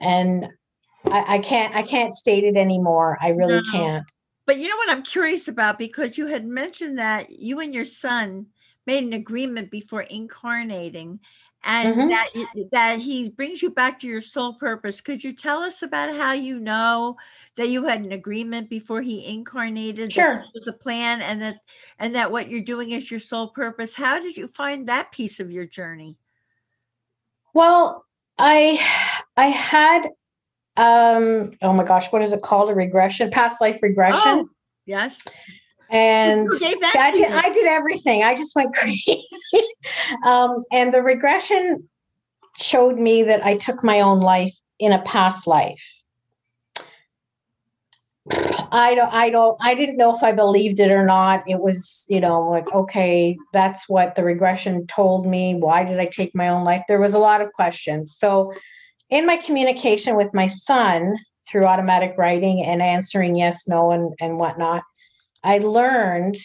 And 0.00 0.48
i, 1.06 1.36
I 1.36 1.38
can't 1.38 1.74
i 1.74 1.82
can't 1.82 2.14
state 2.14 2.44
it 2.44 2.56
anymore 2.56 3.18
i 3.20 3.28
really 3.28 3.62
No. 3.62 3.70
can't 3.72 4.06
But 4.46 4.58
you 4.58 4.68
know 4.68 4.76
what 4.76 4.90
I'm 4.90 5.02
curious 5.02 5.46
about 5.48 5.78
because 5.78 6.16
you 6.16 6.26
had 6.26 6.46
mentioned 6.46 6.98
that 6.98 7.30
you 7.30 7.60
and 7.60 7.74
your 7.74 7.84
son 7.84 8.46
made 8.86 9.04
an 9.04 9.12
agreement 9.12 9.70
before 9.70 10.02
incarnating 10.02 11.20
and 11.64 11.98
Mhm. 11.98 12.08
that 12.08 12.30
that 12.72 12.98
he 13.00 13.28
brings 13.30 13.62
you 13.62 13.70
back 13.70 13.98
to 14.00 14.06
your 14.06 14.20
soul 14.22 14.54
purpose. 14.54 15.00
Could 15.02 15.22
you 15.24 15.32
tell 15.32 15.58
us 15.62 15.82
about 15.82 16.14
how 16.16 16.32
you 16.32 16.58
know 16.58 17.16
that 17.56 17.68
you 17.68 17.84
had 17.84 18.00
an 18.00 18.12
agreement 18.12 18.70
before 18.70 19.02
he 19.02 19.26
incarnated? 19.26 20.10
that 20.10 20.14
Sure. 20.14 20.34
there 20.36 20.44
was 20.54 20.68
a 20.68 20.72
plan 20.72 21.20
and 21.20 21.42
that 21.42 21.56
and 21.98 22.14
that 22.14 22.30
what 22.32 22.48
you're 22.48 22.62
doing 22.64 22.90
is 22.92 23.10
your 23.10 23.20
soul 23.20 23.48
purpose. 23.48 23.96
How 23.96 24.18
did 24.20 24.36
you 24.36 24.46
find 24.48 24.86
that 24.86 25.12
piece 25.12 25.40
of 25.40 25.50
your 25.50 25.66
journey? 25.66 26.16
well 27.54 28.04
i 28.38 28.78
i 29.36 29.46
had 29.46 30.08
um 30.78 31.50
oh 31.62 31.72
my 31.72 31.82
gosh 31.84 32.06
what 32.12 32.22
is 32.22 32.32
it 32.32 32.40
called 32.40 32.70
a 32.70 32.74
regression 32.74 33.30
past 33.30 33.60
life 33.60 33.78
regression 33.82 34.22
Oh, 34.24 34.48
yes. 34.86 35.26
and 35.90 36.46
Who 36.48 36.58
gave 36.66 36.80
that 36.80 36.92
so 36.92 37.00
I 37.00 37.10
did. 37.10 37.30
I 37.30 37.50
did 37.50 37.66
everything. 37.66 38.22
I 38.22 38.34
just 38.34 38.54
went 38.54 38.74
crazy. 38.80 39.26
um, 40.24 40.58
and 40.72 40.94
the 40.94 41.02
regression 41.02 41.88
showed 42.56 42.98
me 42.98 43.24
that 43.24 43.44
I 43.44 43.56
took 43.56 43.82
my 43.82 44.00
own 44.00 44.20
life 44.20 44.54
in 44.78 44.92
a 44.92 45.02
past 45.02 45.46
life. 45.46 45.84
I 48.70 48.94
don't, 48.94 49.12
I 49.12 49.30
don't, 49.30 49.56
I 49.60 49.74
didn't 49.74 49.96
know 49.96 50.14
if 50.14 50.22
I 50.22 50.32
believed 50.32 50.78
it 50.80 50.90
or 50.90 51.06
not. 51.06 51.42
It 51.48 51.60
was, 51.60 52.04
you 52.10 52.20
know, 52.20 52.48
like, 52.50 52.70
okay, 52.72 53.38
that's 53.54 53.88
what 53.88 54.14
the 54.14 54.22
regression 54.24 54.86
told 54.86 55.26
me. 55.26 55.54
Why 55.54 55.82
did 55.84 55.98
I 55.98 56.06
take 56.06 56.34
my 56.34 56.48
own 56.48 56.64
life? 56.64 56.82
There 56.88 57.00
was 57.00 57.14
a 57.14 57.18
lot 57.18 57.40
of 57.40 57.52
questions. 57.52 58.14
So, 58.16 58.52
in 59.10 59.26
my 59.26 59.36
communication 59.36 60.16
with 60.16 60.32
my 60.34 60.46
son 60.46 61.16
through 61.48 61.64
automatic 61.64 62.14
writing 62.18 62.62
and 62.64 62.82
answering 62.82 63.36
yes, 63.36 63.66
no, 63.66 63.90
and, 63.90 64.12
and 64.20 64.38
whatnot, 64.38 64.82
I 65.42 65.58
learned 65.58 66.36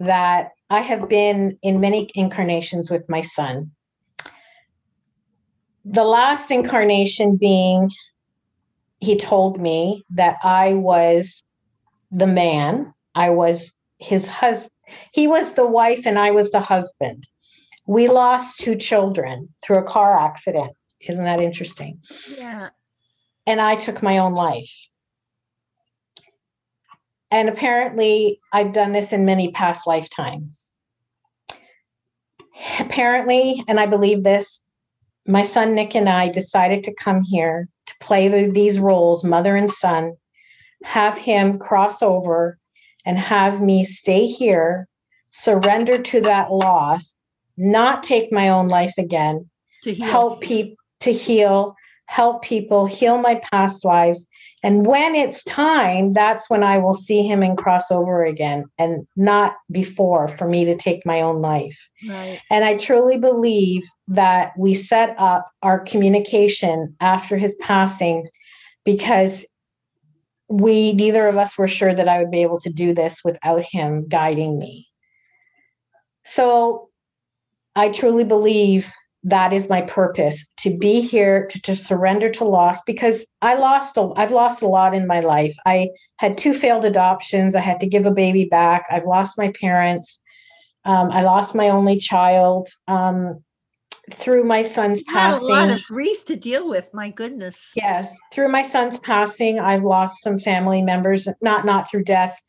that 0.00 0.50
I 0.68 0.80
have 0.80 1.08
been 1.08 1.58
in 1.62 1.80
many 1.80 2.10
incarnations 2.14 2.90
with 2.90 3.08
my 3.08 3.22
son. 3.22 3.70
The 5.84 6.04
last 6.04 6.50
incarnation 6.50 7.36
being 7.36 7.90
he 9.00 9.16
told 9.16 9.58
me 9.58 10.04
that 10.10 10.36
I 10.44 10.74
was 10.74 11.42
the 12.10 12.26
man, 12.26 12.92
I 13.14 13.30
was 13.30 13.72
his 13.98 14.28
husband. 14.28 14.70
He 15.12 15.26
was 15.26 15.54
the 15.54 15.66
wife 15.66 16.06
and 16.06 16.18
I 16.18 16.32
was 16.32 16.50
the 16.50 16.60
husband. 16.60 17.26
We 17.86 18.08
lost 18.08 18.58
two 18.58 18.76
children 18.76 19.48
through 19.62 19.78
a 19.78 19.84
car 19.84 20.18
accident. 20.18 20.72
Isn't 21.08 21.24
that 21.24 21.40
interesting? 21.40 22.00
Yeah. 22.36 22.70
And 23.46 23.60
I 23.60 23.76
took 23.76 24.02
my 24.02 24.18
own 24.18 24.34
life. 24.34 24.88
And 27.30 27.48
apparently, 27.48 28.40
I've 28.52 28.72
done 28.72 28.92
this 28.92 29.12
in 29.12 29.24
many 29.24 29.52
past 29.52 29.86
lifetimes. 29.86 30.72
Apparently, 32.78 33.62
and 33.68 33.78
I 33.80 33.86
believe 33.86 34.24
this, 34.24 34.64
my 35.26 35.42
son 35.42 35.74
Nick 35.74 35.94
and 35.94 36.08
I 36.08 36.28
decided 36.28 36.84
to 36.84 36.94
come 36.94 37.22
here 37.22 37.68
to 37.86 37.94
play 38.00 38.28
the, 38.28 38.50
these 38.50 38.78
roles, 38.78 39.24
mother 39.24 39.56
and 39.56 39.70
son, 39.70 40.14
have 40.82 41.16
him 41.16 41.58
cross 41.58 42.02
over 42.02 42.58
and 43.06 43.18
have 43.18 43.62
me 43.62 43.84
stay 43.84 44.26
here, 44.26 44.88
surrender 45.30 46.02
to 46.02 46.20
that 46.22 46.52
loss, 46.52 47.14
not 47.56 48.02
take 48.02 48.32
my 48.32 48.48
own 48.48 48.68
life 48.68 48.94
again, 48.98 49.48
To 49.84 49.94
heal. 49.94 50.06
help 50.06 50.40
people 50.40 50.76
to 51.00 51.12
heal, 51.12 51.74
help 52.06 52.42
people 52.42 52.86
heal 52.86 53.18
my 53.18 53.40
past 53.52 53.84
lives. 53.84 54.26
And 54.62 54.84
when 54.84 55.14
it's 55.14 55.42
time, 55.44 56.12
that's 56.12 56.50
when 56.50 56.62
I 56.62 56.76
will 56.76 56.94
see 56.94 57.22
him 57.22 57.42
and 57.42 57.56
cross 57.56 57.90
over 57.90 58.24
again, 58.24 58.64
and 58.78 59.06
not 59.16 59.54
before 59.70 60.28
for 60.28 60.46
me 60.46 60.66
to 60.66 60.76
take 60.76 61.06
my 61.06 61.22
own 61.22 61.40
life. 61.40 61.88
Right. 62.06 62.40
And 62.50 62.64
I 62.64 62.76
truly 62.76 63.16
believe 63.16 63.84
that 64.08 64.52
we 64.58 64.74
set 64.74 65.14
up 65.18 65.50
our 65.62 65.78
communication 65.78 66.94
after 67.00 67.38
his 67.38 67.56
passing 67.60 68.28
because 68.84 69.46
we, 70.48 70.92
neither 70.92 71.26
of 71.28 71.38
us 71.38 71.56
were 71.56 71.68
sure 71.68 71.94
that 71.94 72.08
I 72.08 72.18
would 72.18 72.30
be 72.30 72.42
able 72.42 72.60
to 72.60 72.70
do 72.70 72.92
this 72.92 73.20
without 73.24 73.62
him 73.62 74.08
guiding 74.08 74.58
me. 74.58 74.88
So 76.26 76.90
I 77.76 77.88
truly 77.88 78.24
believe 78.24 78.92
that 79.22 79.52
is 79.52 79.68
my 79.68 79.82
purpose 79.82 80.46
to 80.58 80.76
be 80.76 81.00
here 81.00 81.46
to, 81.46 81.60
to 81.62 81.76
surrender 81.76 82.30
to 82.30 82.44
loss 82.44 82.80
because 82.86 83.26
I 83.42 83.54
lost 83.54 83.96
a, 83.96 84.10
I've 84.16 84.32
lost 84.32 84.62
a 84.62 84.66
lot 84.66 84.94
in 84.94 85.06
my 85.06 85.20
life. 85.20 85.54
I 85.66 85.90
had 86.16 86.38
two 86.38 86.54
failed 86.54 86.84
adoptions. 86.84 87.54
I 87.54 87.60
had 87.60 87.80
to 87.80 87.86
give 87.86 88.06
a 88.06 88.10
baby 88.10 88.46
back. 88.46 88.86
I've 88.90 89.04
lost 89.04 89.36
my 89.36 89.52
parents. 89.60 90.20
Um, 90.86 91.10
I 91.10 91.22
lost 91.22 91.54
my 91.54 91.68
only 91.68 91.98
child 91.98 92.68
um, 92.88 93.44
through 94.10 94.44
my 94.44 94.62
son's 94.62 95.02
You 95.06 95.14
had 95.14 95.36
a 95.36 95.44
lot 95.44 95.70
of 95.70 95.82
grief 95.84 96.24
to 96.24 96.36
deal 96.36 96.66
with. 96.66 96.88
My 96.94 97.10
goodness. 97.10 97.72
Yes, 97.76 98.16
through 98.32 98.48
my 98.48 98.62
son's 98.62 98.98
passing, 98.98 99.60
I've 99.60 99.84
lost 99.84 100.22
some 100.22 100.38
family 100.38 100.80
members. 100.80 101.28
Not 101.42 101.66
not 101.66 101.90
through 101.90 102.04
death, 102.04 102.40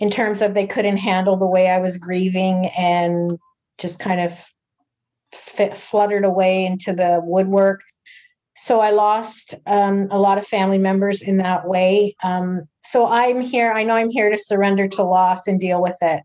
in 0.00 0.10
terms 0.10 0.42
of 0.42 0.54
they 0.54 0.66
couldn't 0.66 0.96
handle 0.96 1.36
the 1.36 1.46
way 1.46 1.70
I 1.70 1.78
was 1.78 1.96
grieving 1.96 2.66
and 2.76 3.38
just 3.78 4.00
kind 4.00 4.20
of 4.20 4.32
fit, 5.36 5.76
fluttered 5.76 6.24
away 6.24 6.64
into 6.64 6.92
the 6.92 7.20
woodwork. 7.22 7.82
So 8.56 8.80
I 8.80 8.90
lost 8.90 9.54
um, 9.66 10.08
a 10.10 10.18
lot 10.18 10.38
of 10.38 10.46
family 10.46 10.78
members 10.78 11.20
in 11.20 11.36
that 11.38 11.68
way. 11.68 12.16
Um, 12.22 12.62
so 12.84 13.06
I'm 13.06 13.40
here. 13.40 13.70
I 13.72 13.82
know 13.82 13.94
I'm 13.94 14.10
here 14.10 14.30
to 14.30 14.38
surrender 14.38 14.88
to 14.88 15.02
loss 15.02 15.46
and 15.46 15.60
deal 15.60 15.82
with 15.82 15.96
it. 16.00 16.22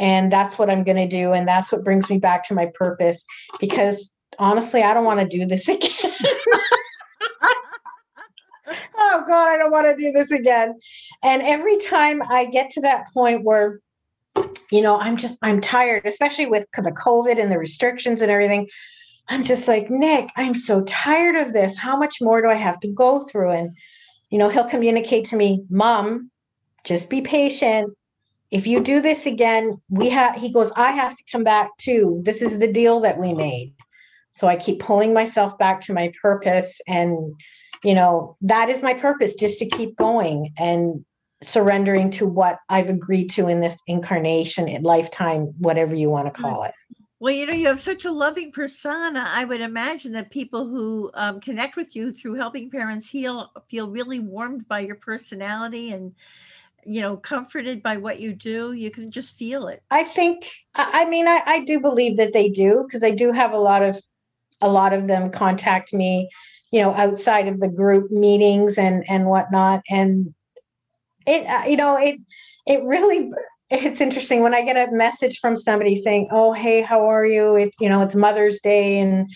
And 0.00 0.30
that's 0.30 0.58
what 0.58 0.70
I'm 0.70 0.84
going 0.84 0.96
to 0.96 1.06
do. 1.06 1.32
And 1.32 1.46
that's 1.46 1.70
what 1.70 1.84
brings 1.84 2.10
me 2.10 2.18
back 2.18 2.46
to 2.48 2.54
my 2.54 2.70
purpose 2.74 3.24
because 3.60 4.12
honestly, 4.38 4.82
I 4.82 4.94
don't 4.94 5.04
want 5.04 5.20
to 5.20 5.38
do 5.38 5.46
this 5.46 5.68
again. 5.68 5.90
oh 8.98 9.24
God, 9.28 9.48
I 9.48 9.56
don't 9.56 9.70
want 9.70 9.86
to 9.86 9.96
do 9.96 10.12
this 10.12 10.30
again. 10.30 10.78
And 11.22 11.42
every 11.42 11.78
time 11.78 12.22
I 12.28 12.46
get 12.46 12.70
to 12.70 12.80
that 12.82 13.04
point 13.12 13.44
where, 13.44 13.80
you 14.70 14.82
know, 14.82 14.98
I'm 14.98 15.16
just, 15.16 15.38
I'm 15.42 15.60
tired, 15.60 16.06
especially 16.06 16.46
with 16.46 16.66
the 16.72 16.92
COVID 16.92 17.40
and 17.40 17.50
the 17.50 17.58
restrictions 17.58 18.20
and 18.20 18.30
everything. 18.30 18.68
I'm 19.28 19.44
just 19.44 19.68
like, 19.68 19.90
Nick, 19.90 20.30
I'm 20.36 20.54
so 20.54 20.82
tired 20.84 21.36
of 21.36 21.52
this. 21.52 21.76
How 21.76 21.96
much 21.96 22.20
more 22.20 22.40
do 22.40 22.48
I 22.48 22.54
have 22.54 22.80
to 22.80 22.88
go 22.88 23.24
through? 23.26 23.50
And, 23.50 23.76
you 24.30 24.38
know, 24.38 24.48
he'll 24.48 24.64
communicate 24.64 25.26
to 25.26 25.36
me, 25.36 25.64
Mom, 25.68 26.30
just 26.84 27.10
be 27.10 27.20
patient. 27.20 27.94
If 28.50 28.66
you 28.66 28.80
do 28.80 29.02
this 29.02 29.26
again, 29.26 29.80
we 29.90 30.08
have, 30.08 30.36
he 30.36 30.50
goes, 30.50 30.72
I 30.76 30.92
have 30.92 31.14
to 31.14 31.22
come 31.30 31.44
back 31.44 31.76
too. 31.76 32.22
This 32.24 32.40
is 32.40 32.58
the 32.58 32.72
deal 32.72 33.00
that 33.00 33.18
we 33.18 33.34
made. 33.34 33.74
So 34.30 34.46
I 34.48 34.56
keep 34.56 34.80
pulling 34.80 35.12
myself 35.12 35.58
back 35.58 35.82
to 35.82 35.92
my 35.92 36.12
purpose. 36.22 36.80
And, 36.86 37.34
you 37.84 37.94
know, 37.94 38.36
that 38.40 38.70
is 38.70 38.82
my 38.82 38.94
purpose, 38.94 39.34
just 39.34 39.58
to 39.58 39.66
keep 39.68 39.96
going 39.96 40.52
and 40.56 41.04
surrendering 41.42 42.10
to 42.10 42.26
what 42.26 42.58
I've 42.68 42.88
agreed 42.88 43.30
to 43.30 43.48
in 43.48 43.60
this 43.60 43.76
incarnation, 43.86 44.68
in 44.68 44.82
lifetime, 44.82 45.54
whatever 45.58 45.94
you 45.94 46.10
want 46.10 46.32
to 46.32 46.40
call 46.40 46.64
it. 46.64 46.72
Well, 47.20 47.34
you 47.34 47.46
know, 47.46 47.52
you 47.52 47.66
have 47.66 47.80
such 47.80 48.04
a 48.04 48.12
loving 48.12 48.52
persona. 48.52 49.24
I 49.26 49.44
would 49.44 49.60
imagine 49.60 50.12
that 50.12 50.30
people 50.30 50.68
who 50.68 51.10
um, 51.14 51.40
connect 51.40 51.76
with 51.76 51.96
you 51.96 52.12
through 52.12 52.34
helping 52.34 52.70
parents 52.70 53.10
heal 53.10 53.50
feel 53.68 53.90
really 53.90 54.20
warmed 54.20 54.68
by 54.68 54.80
your 54.80 54.94
personality 54.94 55.90
and, 55.92 56.12
you 56.86 57.00
know, 57.00 57.16
comforted 57.16 57.82
by 57.82 57.96
what 57.96 58.20
you 58.20 58.34
do. 58.34 58.72
You 58.72 58.90
can 58.90 59.10
just 59.10 59.36
feel 59.36 59.66
it. 59.66 59.82
I 59.90 60.04
think, 60.04 60.48
I 60.76 61.06
mean, 61.06 61.26
I, 61.26 61.42
I 61.44 61.64
do 61.64 61.80
believe 61.80 62.16
that 62.18 62.32
they 62.32 62.48
do 62.48 62.84
because 62.86 63.02
I 63.02 63.10
do 63.10 63.32
have 63.32 63.52
a 63.52 63.58
lot 63.58 63.82
of, 63.82 64.00
a 64.60 64.68
lot 64.68 64.92
of 64.92 65.08
them 65.08 65.30
contact 65.30 65.92
me, 65.92 66.28
you 66.70 66.82
know, 66.82 66.92
outside 66.94 67.48
of 67.48 67.58
the 67.58 67.68
group 67.68 68.10
meetings 68.10 68.78
and 68.78 69.04
and 69.08 69.26
whatnot, 69.26 69.82
and 69.90 70.34
it, 71.28 71.46
uh, 71.46 71.64
you 71.66 71.76
know, 71.76 71.96
it 71.96 72.20
it 72.66 72.82
really 72.84 73.30
it's 73.70 74.00
interesting 74.00 74.42
when 74.42 74.54
I 74.54 74.62
get 74.62 74.88
a 74.88 74.92
message 74.92 75.38
from 75.40 75.56
somebody 75.56 75.94
saying, 75.96 76.28
"Oh, 76.30 76.52
hey, 76.52 76.80
how 76.82 77.08
are 77.08 77.26
you?" 77.26 77.56
It 77.56 77.74
you 77.80 77.88
know, 77.88 78.02
it's 78.02 78.14
Mother's 78.14 78.60
Day, 78.60 78.98
and 78.98 79.30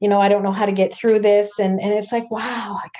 you 0.00 0.08
know, 0.08 0.20
I 0.20 0.28
don't 0.28 0.42
know 0.42 0.52
how 0.52 0.66
to 0.66 0.72
get 0.72 0.92
through 0.94 1.20
this, 1.20 1.58
and 1.58 1.80
and 1.80 1.92
it's 1.92 2.12
like, 2.12 2.30
wow, 2.30 2.74
like 2.82 2.92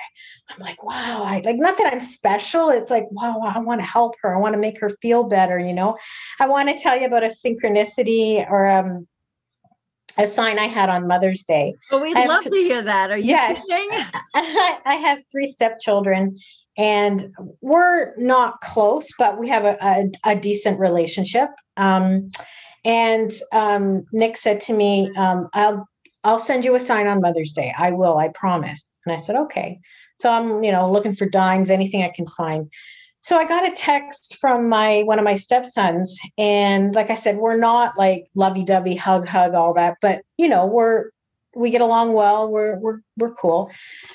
I'm 0.49 0.59
like, 0.59 0.83
wow, 0.83 1.23
I 1.23 1.41
like 1.43 1.57
not 1.57 1.77
that 1.77 1.91
I'm 1.91 1.99
special. 1.99 2.69
It's 2.69 2.91
like, 2.91 3.05
wow, 3.11 3.41
I 3.43 3.59
want 3.59 3.81
to 3.81 3.85
help 3.85 4.15
her. 4.21 4.35
I 4.35 4.39
want 4.39 4.53
to 4.53 4.59
make 4.59 4.79
her 4.79 4.89
feel 5.01 5.23
better. 5.23 5.57
You 5.59 5.73
know, 5.73 5.97
I 6.39 6.47
want 6.47 6.69
to 6.69 6.75
tell 6.77 6.97
you 6.97 7.07
about 7.07 7.23
a 7.23 7.27
synchronicity 7.27 8.49
or 8.49 8.67
um 8.67 9.07
a 10.17 10.27
sign 10.27 10.59
I 10.59 10.67
had 10.67 10.89
on 10.89 11.07
Mother's 11.07 11.43
Day. 11.43 11.75
But 11.89 12.01
we'd 12.01 12.15
I 12.15 12.25
love 12.25 12.43
to- 12.43 12.49
to 12.49 12.55
hear 12.55 12.81
that. 12.81 13.11
Are 13.11 13.17
you 13.17 13.25
Yes. 13.25 13.65
I 14.35 14.95
have 14.95 15.19
three 15.31 15.47
stepchildren, 15.47 16.37
and 16.77 17.33
we're 17.61 18.13
not 18.17 18.61
close, 18.61 19.07
but 19.17 19.39
we 19.39 19.47
have 19.49 19.65
a, 19.65 19.77
a, 19.81 20.31
a 20.31 20.35
decent 20.35 20.79
relationship. 20.79 21.49
Um, 21.77 22.31
and 22.83 23.31
um, 23.51 24.05
Nick 24.11 24.37
said 24.37 24.59
to 24.61 24.73
me, 24.73 25.11
um, 25.17 25.47
"I'll 25.53 25.87
I'll 26.23 26.39
send 26.39 26.65
you 26.65 26.75
a 26.75 26.79
sign 26.79 27.07
on 27.07 27.21
Mother's 27.21 27.53
Day. 27.53 27.73
I 27.77 27.91
will. 27.91 28.17
I 28.17 28.29
promise." 28.29 28.85
And 29.05 29.15
I 29.15 29.19
said, 29.19 29.35
"Okay." 29.35 29.79
So 30.19 30.29
I'm 30.29 30.63
you 30.63 30.71
know 30.71 30.91
looking 30.91 31.15
for 31.15 31.27
dimes, 31.27 31.69
anything 31.69 32.03
I 32.03 32.11
can 32.15 32.25
find. 32.25 32.69
So 33.21 33.37
I 33.37 33.45
got 33.45 33.67
a 33.67 33.71
text 33.71 34.37
from 34.39 34.69
my 34.69 35.01
one 35.03 35.17
of 35.17 35.25
my 35.25 35.35
stepsons, 35.35 36.15
and 36.37 36.93
like 36.93 37.09
I 37.09 37.15
said, 37.15 37.37
we're 37.37 37.57
not 37.57 37.97
like 37.97 38.27
lovey-dovey, 38.35 38.95
hug, 38.95 39.25
hug, 39.25 39.55
all 39.55 39.73
that, 39.73 39.97
but 39.99 40.21
you 40.37 40.47
know 40.47 40.65
we're 40.67 41.09
we 41.55 41.69
get 41.71 41.81
along 41.81 42.13
well. 42.13 42.49
We're 42.49 42.77
we're 42.77 42.99
we're 43.17 43.33
cool. 43.33 43.71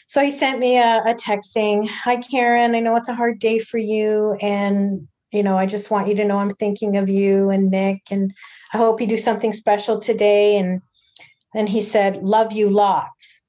So 0.06 0.22
he 0.22 0.30
sent 0.30 0.58
me 0.58 0.78
a, 0.78 1.02
a 1.06 1.14
text 1.14 1.52
saying, 1.52 1.88
Hi, 1.88 2.16
Karen. 2.18 2.74
I 2.74 2.80
know 2.80 2.96
it's 2.96 3.08
a 3.08 3.14
hard 3.14 3.38
day 3.38 3.58
for 3.58 3.78
you. 3.78 4.36
And, 4.40 5.08
you 5.32 5.42
know, 5.42 5.56
I 5.56 5.66
just 5.66 5.90
want 5.90 6.08
you 6.08 6.14
to 6.16 6.24
know 6.24 6.38
I'm 6.38 6.50
thinking 6.50 6.96
of 6.96 7.08
you 7.08 7.50
and 7.50 7.70
Nick. 7.70 8.02
And 8.10 8.32
I 8.72 8.78
hope 8.78 9.00
you 9.00 9.06
do 9.06 9.16
something 9.16 9.52
special 9.52 9.98
today. 9.98 10.56
And 10.56 10.82
then 11.54 11.66
he 11.66 11.80
said, 11.80 12.18
Love 12.18 12.52
you 12.52 12.68
lots. 12.68 13.42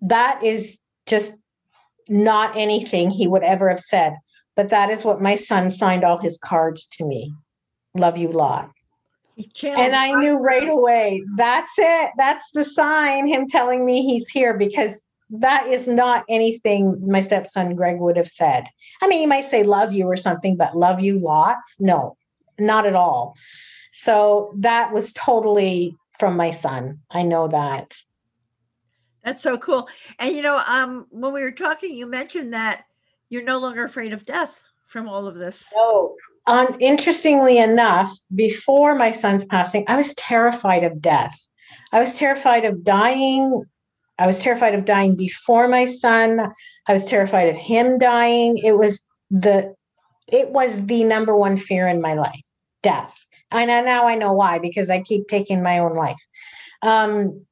That 0.00 0.42
is 0.42 0.78
just 1.06 1.36
not 2.08 2.56
anything 2.56 3.10
he 3.10 3.28
would 3.28 3.42
ever 3.42 3.68
have 3.68 3.80
said. 3.80 4.16
But 4.56 4.68
that 4.68 4.90
is 4.90 5.04
what 5.04 5.22
my 5.22 5.36
son 5.36 5.70
signed 5.70 6.04
all 6.04 6.18
his 6.18 6.38
cards 6.38 6.86
to 6.92 7.06
me. 7.06 7.32
Love 7.94 8.18
you 8.18 8.28
lot. 8.28 8.70
And 9.64 9.96
I 9.96 10.12
knew 10.12 10.36
right 10.36 10.68
away 10.68 11.24
that's 11.36 11.72
it. 11.78 12.10
That's 12.16 12.50
the 12.52 12.64
sign, 12.64 13.26
him 13.26 13.48
telling 13.48 13.84
me 13.84 14.02
he's 14.02 14.28
here 14.28 14.56
because 14.56 15.02
that 15.30 15.66
is 15.66 15.88
not 15.88 16.24
anything 16.28 17.10
my 17.10 17.20
stepson 17.20 17.74
Greg 17.74 17.98
would 17.98 18.16
have 18.16 18.28
said. 18.28 18.64
I 19.02 19.08
mean, 19.08 19.20
he 19.20 19.26
might 19.26 19.46
say 19.46 19.62
love 19.62 19.92
you 19.92 20.06
or 20.06 20.16
something, 20.16 20.56
but 20.56 20.76
love 20.76 21.00
you 21.00 21.18
lots? 21.18 21.80
No, 21.80 22.16
not 22.58 22.86
at 22.86 22.94
all. 22.94 23.34
So 23.92 24.54
that 24.58 24.92
was 24.92 25.12
totally 25.12 25.96
from 26.18 26.36
my 26.36 26.50
son. 26.50 27.00
I 27.10 27.22
know 27.22 27.48
that. 27.48 27.96
That's 29.24 29.42
so 29.42 29.56
cool. 29.56 29.88
And 30.18 30.36
you 30.36 30.42
know, 30.42 30.62
um, 30.66 31.06
when 31.10 31.32
we 31.32 31.42
were 31.42 31.50
talking, 31.50 31.94
you 31.94 32.06
mentioned 32.06 32.52
that 32.52 32.84
you're 33.30 33.42
no 33.42 33.58
longer 33.58 33.84
afraid 33.84 34.12
of 34.12 34.26
death 34.26 34.62
from 34.86 35.08
all 35.08 35.26
of 35.26 35.36
this. 35.36 35.72
No. 35.74 36.14
Um, 36.46 36.76
interestingly 36.80 37.58
enough, 37.58 38.12
before 38.34 38.94
my 38.94 39.12
son's 39.12 39.46
passing, 39.46 39.84
I 39.88 39.96
was 39.96 40.14
terrified 40.14 40.84
of 40.84 41.00
death. 41.00 41.34
I 41.92 42.00
was 42.00 42.18
terrified 42.18 42.64
of 42.64 42.84
dying. 42.84 43.64
I 44.18 44.26
was 44.26 44.40
terrified 44.42 44.74
of 44.74 44.84
dying 44.84 45.16
before 45.16 45.68
my 45.68 45.86
son. 45.86 46.52
I 46.86 46.92
was 46.92 47.06
terrified 47.06 47.48
of 47.48 47.56
him 47.56 47.98
dying. 47.98 48.58
It 48.58 48.76
was 48.76 49.02
the 49.30 49.74
it 50.30 50.50
was 50.50 50.86
the 50.86 51.04
number 51.04 51.36
one 51.36 51.56
fear 51.56 51.86
in 51.88 52.00
my 52.00 52.14
life, 52.14 52.40
death. 52.82 53.14
And 53.50 53.68
now 53.68 54.06
I 54.06 54.14
know 54.14 54.32
why 54.32 54.58
because 54.58 54.90
I 54.90 55.00
keep 55.00 55.28
taking 55.28 55.62
my 55.62 55.78
own 55.78 55.94
life. 55.94 56.20
Um, 56.82 57.44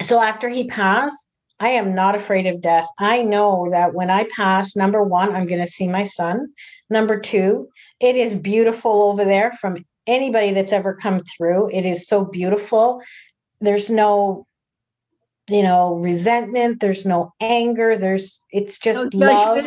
so 0.00 0.20
after 0.20 0.48
he 0.48 0.66
passed, 0.66 1.28
I 1.62 1.68
am 1.68 1.94
not 1.94 2.16
afraid 2.16 2.48
of 2.48 2.60
death. 2.60 2.88
I 2.98 3.22
know 3.22 3.68
that 3.70 3.94
when 3.94 4.10
I 4.10 4.26
pass, 4.34 4.74
number 4.74 5.00
one, 5.00 5.32
I'm 5.32 5.46
going 5.46 5.60
to 5.60 5.66
see 5.68 5.86
my 5.86 6.02
son. 6.02 6.48
Number 6.90 7.20
two, 7.20 7.68
it 8.00 8.16
is 8.16 8.34
beautiful 8.34 9.02
over 9.04 9.24
there 9.24 9.52
from 9.52 9.76
anybody 10.08 10.52
that's 10.52 10.72
ever 10.72 10.92
come 10.92 11.20
through. 11.20 11.70
It 11.72 11.84
is 11.84 12.08
so 12.08 12.24
beautiful. 12.24 13.00
There's 13.60 13.88
no, 13.88 14.44
you 15.48 15.62
know, 15.62 15.94
resentment. 15.94 16.80
There's 16.80 17.06
no 17.06 17.32
anger. 17.40 17.96
There's, 17.96 18.44
it's 18.50 18.80
just 18.80 19.14
No 19.14 19.26
love. 19.26 19.64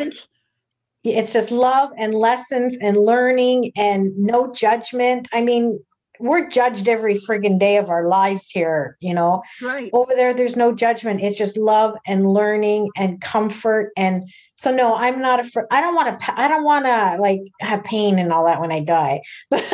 It's 1.02 1.32
just 1.32 1.50
love 1.50 1.88
and 1.96 2.12
lessons 2.12 2.76
and 2.76 2.98
learning 2.98 3.72
and 3.74 4.14
no 4.18 4.52
judgment. 4.52 5.28
I 5.32 5.40
mean, 5.40 5.80
we're 6.20 6.48
judged 6.48 6.88
every 6.88 7.14
friggin' 7.16 7.58
day 7.58 7.76
of 7.76 7.90
our 7.90 8.08
lives 8.08 8.50
here, 8.50 8.96
you 9.00 9.14
know 9.14 9.42
Right. 9.62 9.90
over 9.92 10.12
there 10.14 10.34
there's 10.34 10.56
no 10.56 10.74
judgment 10.74 11.20
it's 11.20 11.38
just 11.38 11.56
love 11.56 11.96
and 12.06 12.26
learning 12.26 12.88
and 12.96 13.20
comfort 13.20 13.92
and 13.96 14.24
so 14.54 14.70
no 14.70 14.94
i'm 14.94 15.20
not 15.20 15.40
afraid 15.40 15.66
i 15.70 15.80
don't 15.80 15.94
want 15.94 16.20
to 16.20 16.40
i 16.40 16.48
don't 16.48 16.64
want 16.64 16.84
to 16.86 17.16
like 17.20 17.40
have 17.60 17.82
pain 17.84 18.18
and 18.18 18.32
all 18.32 18.44
that 18.46 18.60
when 18.60 18.72
i 18.72 18.80
die 18.80 19.20
but 19.50 19.64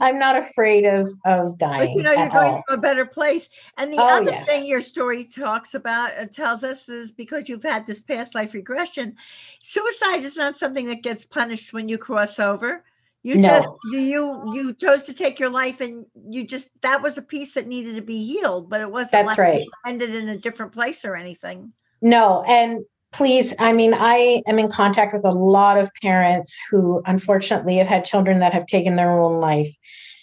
i'm 0.00 0.18
not 0.18 0.36
afraid 0.36 0.84
of 0.84 1.06
of 1.24 1.58
But 1.58 1.58
dying 1.58 1.96
you 1.96 2.02
know, 2.02 2.12
you're 2.12 2.28
going 2.28 2.52
all. 2.54 2.62
to 2.68 2.74
a 2.74 2.76
better 2.78 3.04
place. 3.06 3.48
And 3.76 3.92
the 3.92 3.98
Oh, 3.98 4.16
other 4.18 4.30
yes. 4.30 4.46
thing 4.46 4.66
your 4.66 4.80
story 4.82 5.24
talks 5.24 5.74
about 5.74 6.12
and 6.16 6.30
tells 6.32 6.62
us 6.64 6.88
is 6.88 7.12
because 7.12 7.48
you've 7.48 7.62
had 7.62 7.86
this 7.86 8.00
past 8.00 8.34
life 8.34 8.54
regression, 8.54 9.16
suicide 9.62 10.24
is 10.24 10.36
not 10.36 10.56
something 10.56 10.86
that 10.86 11.02
gets 11.02 11.24
punished 11.24 11.72
when 11.72 11.88
you 11.88 11.98
cross 11.98 12.38
over. 12.38 12.84
You 13.24 13.36
just 13.36 13.68
No. 13.68 13.78
you 13.92 13.98
you 13.98 14.52
you 14.54 14.74
chose 14.74 15.04
to 15.04 15.14
take 15.14 15.38
your 15.38 15.50
life 15.50 15.80
and 15.80 16.06
you 16.28 16.44
just 16.46 16.70
that 16.82 17.02
was 17.02 17.18
a 17.18 17.22
piece 17.22 17.54
that 17.54 17.66
needed 17.68 17.94
to 17.96 18.02
be 18.02 18.24
healed, 18.26 18.68
but 18.68 18.80
it 18.80 18.90
wasn't 18.90 19.12
That's 19.12 19.26
like 19.28 19.38
right. 19.38 19.66
ended 19.86 20.14
in 20.14 20.28
a 20.28 20.36
different 20.36 20.72
place 20.72 21.04
or 21.04 21.14
anything. 21.16 21.72
no 22.00 22.42
and 22.48 22.84
please 23.12 23.54
i 23.60 23.72
mean 23.72 23.92
i 23.94 24.42
am 24.48 24.58
in 24.58 24.68
contact 24.70 25.12
with 25.14 25.24
a 25.24 25.30
lot 25.30 25.76
of 25.78 25.88
parents 26.02 26.58
who 26.70 27.02
unfortunately 27.06 27.76
have 27.76 27.86
had 27.86 28.04
children 28.04 28.38
that 28.40 28.52
have 28.52 28.66
taken 28.66 28.96
their 28.96 29.20
own 29.20 29.38
life 29.38 29.72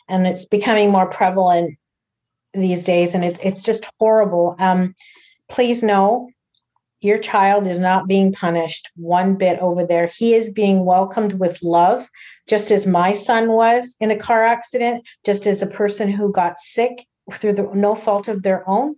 and 0.09 0.25
it's 0.27 0.43
becoming 0.45 0.91
more 0.91 1.05
prevalent 1.07 1.77
these 2.53 2.83
days 2.83 3.13
and 3.15 3.23
it's 3.23 3.39
it's 3.41 3.61
just 3.61 3.85
horrible 3.99 4.55
um 4.59 4.93
please 5.47 5.83
know 5.83 6.27
your 7.01 7.17
child 7.17 7.65
is 7.65 7.79
not 7.79 8.07
being 8.07 8.33
punished 8.33 8.89
one 8.95 9.35
bit 9.35 9.57
over 9.59 9.85
there. 9.85 10.07
He 10.07 10.33
is 10.33 10.51
being 10.51 10.85
welcomed 10.85 11.33
with 11.33 11.63
love 11.63 12.09
just 12.47 12.71
as 12.71 12.85
my 12.85 13.13
son 13.13 13.51
was 13.51 13.95
in 13.99 14.11
a 14.11 14.17
car 14.17 14.45
accident 14.45 15.07
just 15.25 15.47
as 15.47 15.61
a 15.61 15.67
person 15.67 16.11
who 16.11 16.31
got 16.31 16.59
sick 16.59 17.05
through 17.33 17.53
the 17.53 17.69
no 17.73 17.95
fault 17.95 18.27
of 18.27 18.43
their 18.43 18.67
own. 18.67 18.95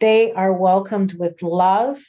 They 0.00 0.32
are 0.32 0.52
welcomed 0.52 1.14
with 1.14 1.42
love 1.42 2.02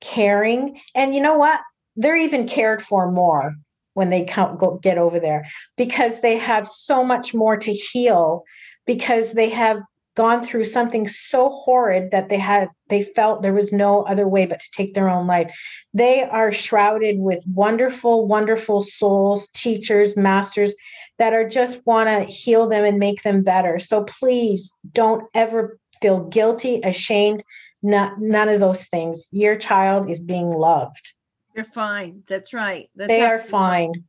caring 0.00 0.80
and 0.94 1.14
you 1.14 1.20
know 1.20 1.36
what? 1.36 1.60
They're 1.94 2.16
even 2.16 2.48
cared 2.48 2.82
for 2.82 3.10
more 3.12 3.54
when 3.94 4.10
they 4.10 4.24
come, 4.24 4.56
go 4.56 4.78
get 4.82 4.98
over 4.98 5.20
there 5.20 5.46
because 5.76 6.20
they 6.20 6.38
have 6.38 6.66
so 6.66 7.04
much 7.04 7.34
more 7.34 7.56
to 7.58 7.72
heal 7.72 8.42
because 8.86 9.34
they 9.34 9.50
have 9.50 9.78
gone 10.14 10.44
through 10.44 10.64
something 10.64 11.08
so 11.08 11.48
horrid 11.48 12.10
that 12.10 12.28
they 12.28 12.38
had 12.38 12.68
they 12.88 13.02
felt 13.02 13.42
there 13.42 13.54
was 13.54 13.72
no 13.72 14.02
other 14.02 14.28
way 14.28 14.44
but 14.44 14.60
to 14.60 14.70
take 14.72 14.94
their 14.94 15.08
own 15.08 15.26
life. 15.26 15.54
They 15.94 16.22
are 16.22 16.52
shrouded 16.52 17.18
with 17.18 17.44
wonderful 17.46 18.26
wonderful 18.26 18.82
souls 18.82 19.48
teachers 19.48 20.16
masters 20.16 20.74
that 21.18 21.32
are 21.32 21.48
just 21.48 21.86
want 21.86 22.08
to 22.08 22.24
heal 22.24 22.68
them 22.68 22.84
and 22.84 22.98
make 22.98 23.22
them 23.22 23.42
better. 23.42 23.78
So 23.78 24.04
please 24.04 24.72
don't 24.92 25.24
ever 25.34 25.78
feel 26.00 26.24
guilty 26.28 26.80
ashamed 26.82 27.42
not, 27.82 28.20
none 28.20 28.48
of 28.48 28.60
those 28.60 28.86
things. 28.86 29.26
Your 29.32 29.56
child 29.56 30.10
is 30.10 30.22
being 30.22 30.52
loved. 30.52 31.12
You're 31.54 31.64
fine. 31.64 32.22
That's 32.28 32.54
right. 32.54 32.88
That's 32.94 33.08
they 33.08 33.22
are 33.22 33.38
fine. 33.38 34.04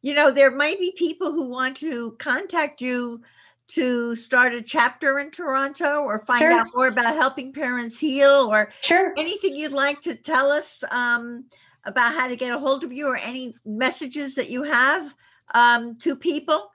You 0.00 0.14
know, 0.14 0.30
there 0.30 0.50
might 0.50 0.80
be 0.80 0.92
people 0.96 1.32
who 1.32 1.48
want 1.48 1.76
to 1.78 2.16
contact 2.18 2.80
you 2.80 3.22
to 3.68 4.14
start 4.14 4.54
a 4.54 4.60
chapter 4.60 5.18
in 5.18 5.30
Toronto 5.30 6.02
or 6.02 6.18
find 6.18 6.40
Sure. 6.40 6.52
out 6.52 6.66
more 6.74 6.88
about 6.88 7.14
helping 7.14 7.52
parents 7.52 7.98
heal 7.98 8.48
or 8.52 8.72
sure 8.82 9.14
anything 9.16 9.56
you'd 9.56 9.72
like 9.72 10.00
to 10.02 10.14
tell 10.14 10.50
us 10.50 10.84
um, 10.90 11.44
about 11.84 12.14
how 12.14 12.26
to 12.28 12.36
get 12.36 12.54
a 12.54 12.58
hold 12.58 12.84
of 12.84 12.92
you 12.92 13.06
or 13.06 13.16
any 13.16 13.54
messages 13.64 14.34
that 14.34 14.50
you 14.50 14.62
have 14.64 15.14
um, 15.54 15.96
to 15.98 16.14
people. 16.16 16.70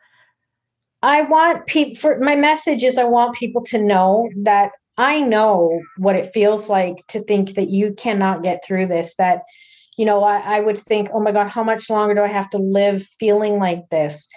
I 1.04 1.22
want 1.24 1.68
people 1.68 1.96
for 1.96 2.20
my 2.20 2.36
message 2.36 2.84
is 2.84 2.98
I 2.98 3.04
want 3.04 3.36
people 3.36 3.62
to 3.66 3.78
know 3.78 4.30
that 4.38 4.72
I 4.98 5.22
know 5.22 5.80
what 5.98 6.16
it 6.16 6.34
feels 6.34 6.70
like 6.70 7.06
to 7.10 7.22
think 7.22 7.54
that 7.54 7.70
you 7.70 7.94
cannot 7.94 8.42
get 8.42 8.66
through 8.66 8.88
this. 8.88 9.16
That, 9.16 9.44
you 9.96 10.06
know, 10.06 10.24
I, 10.24 10.58
I 10.58 10.60
would 10.60 10.78
think, 10.78 11.10
oh 11.14 11.20
my 11.20 11.32
God, 11.32 11.50
how 11.50 11.64
much 11.64 11.90
longer 11.90 12.16
do 12.16 12.22
I 12.22 12.28
have 12.28 12.50
to 12.52 12.58
live 12.58 13.04
feeling 13.04 13.60
like 13.60 13.90
this? 13.90 14.28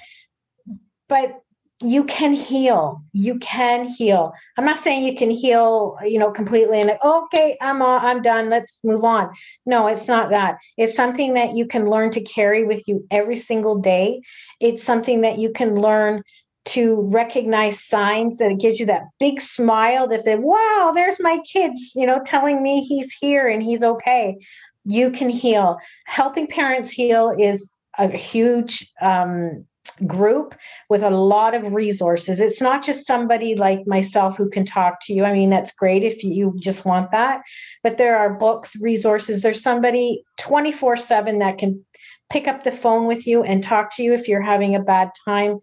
But 1.09 1.41
you 1.83 2.05
can 2.05 2.35
heal. 2.35 3.03
You 3.13 3.39
can 3.39 3.87
heal. 3.87 4.33
I'm 4.59 4.67
not 4.67 4.79
saying 4.79 5.05
you 5.05 5.17
can 5.17 5.31
heal, 5.31 5.97
you 6.03 6.19
know, 6.19 6.31
completely 6.31 6.79
and 6.79 6.89
like, 6.89 7.05
okay, 7.05 7.57
I'm 7.61 7.81
all, 7.81 7.99
I'm 7.99 8.21
done. 8.21 8.51
Let's 8.51 8.81
move 8.85 9.03
on. 9.03 9.31
No, 9.65 9.87
it's 9.87 10.07
not 10.07 10.29
that. 10.31 10.59
It's 10.77 10.95
something 10.95 11.35
that 11.35 11.57
you 11.57 11.67
can 11.67 11.89
learn 11.89 12.11
to 12.13 12.21
carry 12.21 12.65
with 12.65 12.87
you 12.87 13.07
every 13.11 13.37
single 13.37 13.77
day. 13.77 14.21
It's 14.61 14.83
something 14.83 15.23
that 15.23 15.39
you 15.39 15.53
can 15.53 15.75
learn 15.77 16.23
to 16.67 17.09
recognize 17.11 17.83
signs 17.83 18.37
that 18.39 18.51
it 18.51 18.61
gives 18.61 18.79
you 18.79 18.85
that 18.87 19.05
big 19.19 19.41
smile 19.41 20.07
that 20.09 20.21
said, 20.21 20.41
wow, 20.41 20.93
there's 20.95 21.19
my 21.19 21.39
kids, 21.51 21.93
you 21.97 22.05
know, 22.05 22.21
telling 22.27 22.63
me 22.63 22.83
he's 22.83 23.13
here 23.13 23.49
and 23.49 23.63
he's 23.63 23.83
okay. 23.83 24.37
You 24.85 25.11
can 25.11 25.31
heal. 25.31 25.79
Helping 26.07 26.47
parents 26.47 26.91
heal 26.91 27.35
is 27.39 27.73
a 27.99 28.09
huge 28.09 28.93
um, 29.01 29.65
group 30.07 30.55
with 30.89 31.03
a 31.03 31.11
lot 31.11 31.55
of 31.55 31.75
resources. 31.75 32.41
It's 32.41 32.61
not 32.61 32.85
just 32.85 33.07
somebody 33.07 33.55
like 33.55 33.87
myself 33.87 34.37
who 34.37 34.49
can 34.49 34.65
talk 34.65 34.99
to 35.07 35.13
you. 35.13 35.25
I 35.25 35.33
mean, 35.33 35.51
that's 35.51 35.73
great 35.73 36.03
if 36.03 36.25
you 36.25 36.55
just 36.59 36.85
want 36.85 37.11
that, 37.11 37.43
but 37.83 37.97
there 37.97 38.17
are 38.17 38.35
books, 38.35 38.77
resources. 38.81 39.43
There's 39.43 39.63
somebody 39.63 40.25
24 40.39 40.97
7 40.97 41.39
that 41.39 41.59
can 41.59 41.85
pick 42.31 42.47
up 42.47 42.63
the 42.63 42.73
phone 42.73 43.07
with 43.07 43.27
you 43.27 43.43
and 43.43 43.63
talk 43.63 43.95
to 43.97 44.03
you 44.03 44.15
if 44.15 44.29
you're 44.29 44.41
having 44.41 44.75
a 44.75 44.81
bad 44.81 45.11
time 45.25 45.59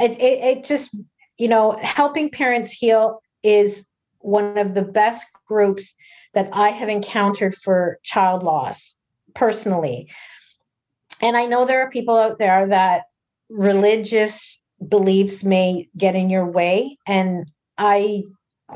it, 0.00 0.12
it, 0.12 0.58
it 0.58 0.64
just 0.64 0.96
you 1.38 1.48
know 1.48 1.76
helping 1.82 2.30
parents 2.30 2.70
heal 2.70 3.20
is 3.42 3.86
one 4.18 4.58
of 4.58 4.74
the 4.74 4.82
best 4.82 5.26
groups 5.46 5.94
that 6.34 6.48
i 6.52 6.68
have 6.68 6.88
encountered 6.88 7.54
for 7.54 7.98
child 8.02 8.42
loss 8.42 8.96
personally 9.34 10.08
and 11.20 11.36
i 11.36 11.46
know 11.46 11.64
there 11.64 11.80
are 11.80 11.90
people 11.90 12.16
out 12.16 12.38
there 12.38 12.66
that 12.68 13.04
religious 13.48 14.60
beliefs 14.88 15.44
may 15.44 15.88
get 15.96 16.14
in 16.14 16.28
your 16.28 16.44
way 16.44 16.98
and 17.06 17.50
i 17.78 18.22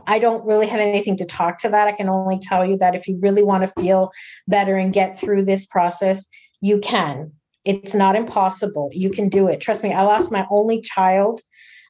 i 0.07 0.19
don't 0.19 0.47
really 0.47 0.67
have 0.67 0.81
anything 0.81 1.17
to 1.17 1.27
talk 1.27 1.59
to 1.59 1.69
that 1.69 1.89
i 1.89 1.93
can 1.93 2.09
only 2.09 2.39
tell 2.39 2.65
you 2.65 2.79
that 2.79 2.95
if 2.95 3.07
you 3.07 3.19
really 3.21 3.43
want 3.43 3.63
to 3.63 3.81
feel 3.83 4.11
better 4.49 4.77
and 4.77 4.93
get 4.95 5.19
through 5.19 5.45
this 5.45 5.67
process 5.67 6.27
you 6.61 6.79
can 6.79 7.33
it's 7.67 7.95
not 7.95 8.17
impossible. 8.17 8.89
You 8.93 9.11
can 9.11 9.29
do 9.29 9.47
it. 9.47 9.61
Trust 9.61 9.83
me, 9.83 9.93
I 9.93 10.01
lost 10.03 10.31
my 10.33 10.47
only 10.51 10.81
child. 10.81 11.43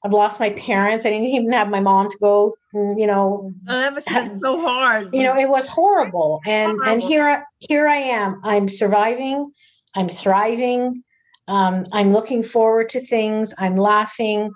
I've 0.05 0.13
lost 0.13 0.41
my 0.41 0.51
parents. 0.51 1.07
I 1.07 1.11
didn't 1.11 1.29
even 1.29 1.53
have 1.53 1.69
my 1.69 1.81
mom 1.81 2.11
to 2.11 2.19
go, 2.21 2.57
you 2.75 3.07
know, 3.07 3.53
Oh, 3.69 3.79
that 3.79 3.95
was 3.95 4.07
have 4.09 4.37
so 4.37 4.61
hard. 4.61 5.15
you 5.15 5.23
know, 5.23 5.37
it 5.37 5.49
was 5.49 5.69
horrible. 5.69 6.41
And 6.47 6.81
and 6.85 7.01
here 7.01 7.25
I- 7.25 7.43
here 7.61 7.87
I 7.87 7.99
am. 7.99 8.41
I'm 8.43 8.69
surviving. 8.69 9.53
I'm 9.95 10.09
thriving. 10.09 11.05
Um, 11.49 11.85
I'm 11.93 12.13
looking 12.13 12.43
forward 12.43 12.89
to 12.91 13.05
things. 13.05 13.53
I'm 13.59 13.77
laughing. 13.77 14.51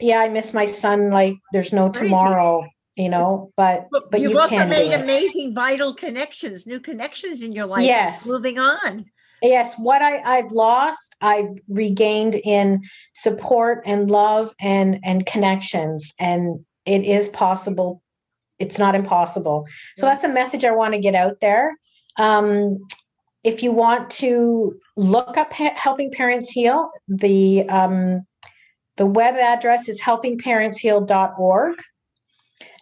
Yeah, 0.00 0.18
I 0.20 0.28
miss 0.28 0.52
my 0.54 0.66
son 0.66 1.10
like 1.10 1.34
there's 1.52 1.72
no 1.72 1.88
tomorrow. 1.88 2.66
you 2.96 3.08
know, 3.08 3.50
but 3.56 3.88
But, 3.90 4.10
but 4.10 4.20
you've 4.20 4.32
you 4.32 4.40
also 4.40 4.66
made 4.66 4.92
amazing, 4.92 5.54
vital 5.54 5.94
connections, 5.94 6.66
new 6.66 6.78
connections 6.80 7.42
in 7.42 7.52
your 7.52 7.66
life. 7.66 7.82
Yes. 7.82 8.26
Moving 8.26 8.58
on. 8.58 9.06
yes 9.42 9.74
what 9.76 10.00
i 10.00 10.20
i've 10.24 10.50
lost 10.52 11.14
i've 11.20 11.50
regained 11.68 12.34
in 12.44 12.80
support 13.14 13.82
and 13.84 14.10
love 14.10 14.54
and 14.60 14.98
and 15.04 15.26
connections 15.26 16.14
and 16.18 16.64
it 16.86 17.02
is 17.04 17.28
possible 17.28 18.00
it's 18.58 18.78
not 18.78 18.94
impossible 18.94 19.66
so 19.98 20.06
that's 20.06 20.24
a 20.24 20.28
message 20.28 20.64
i 20.64 20.70
want 20.70 20.94
to 20.94 21.00
get 21.00 21.14
out 21.14 21.36
there 21.40 21.76
um 22.18 22.78
if 23.44 23.62
you 23.62 23.70
want 23.72 24.10
to 24.10 24.74
look 24.96 25.36
up 25.36 25.52
helping 25.52 26.10
parents 26.10 26.50
heal 26.50 26.90
the 27.08 27.68
um 27.68 28.26
the 28.96 29.06
web 29.06 29.34
address 29.34 29.88
is 29.88 30.00
helpingparentsheal.org 30.00 31.74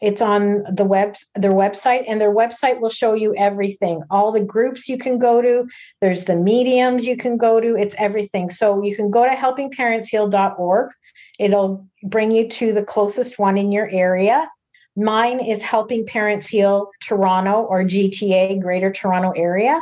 it's 0.00 0.20
on 0.20 0.64
the 0.74 0.84
web 0.84 1.14
their 1.34 1.52
website 1.52 2.04
and 2.06 2.20
their 2.20 2.34
website 2.34 2.80
will 2.80 2.90
show 2.90 3.14
you 3.14 3.34
everything. 3.36 4.02
All 4.10 4.32
the 4.32 4.40
groups 4.40 4.88
you 4.88 4.98
can 4.98 5.18
go 5.18 5.40
to 5.40 5.66
there's 6.00 6.24
the 6.24 6.36
mediums 6.36 7.06
you 7.06 7.16
can 7.16 7.36
go 7.36 7.60
to 7.60 7.76
it's 7.76 7.96
everything. 7.98 8.50
So 8.50 8.82
you 8.82 8.96
can 8.96 9.10
go 9.10 9.24
to 9.24 9.34
helpingparentsheal.org 9.34 10.90
it'll 11.38 11.86
bring 12.04 12.32
you 12.32 12.48
to 12.48 12.72
the 12.72 12.84
closest 12.84 13.38
one 13.38 13.56
in 13.56 13.72
your 13.72 13.88
area. 13.90 14.50
Mine 14.94 15.40
is 15.40 15.62
helping 15.62 16.04
parents 16.04 16.48
heal 16.48 16.90
toronto 17.00 17.62
or 17.62 17.82
gta 17.82 18.60
greater 18.60 18.92
toronto 18.92 19.30
area 19.30 19.80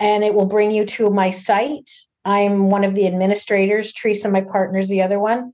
and 0.00 0.24
it 0.24 0.34
will 0.34 0.46
bring 0.46 0.72
you 0.72 0.86
to 0.86 1.10
my 1.10 1.30
site. 1.30 1.90
I'm 2.24 2.70
one 2.70 2.84
of 2.84 2.94
the 2.94 3.06
administrators. 3.06 3.92
Teresa 3.92 4.28
my 4.28 4.40
partner 4.40 4.78
is 4.78 4.88
the 4.88 5.02
other 5.02 5.20
one. 5.20 5.52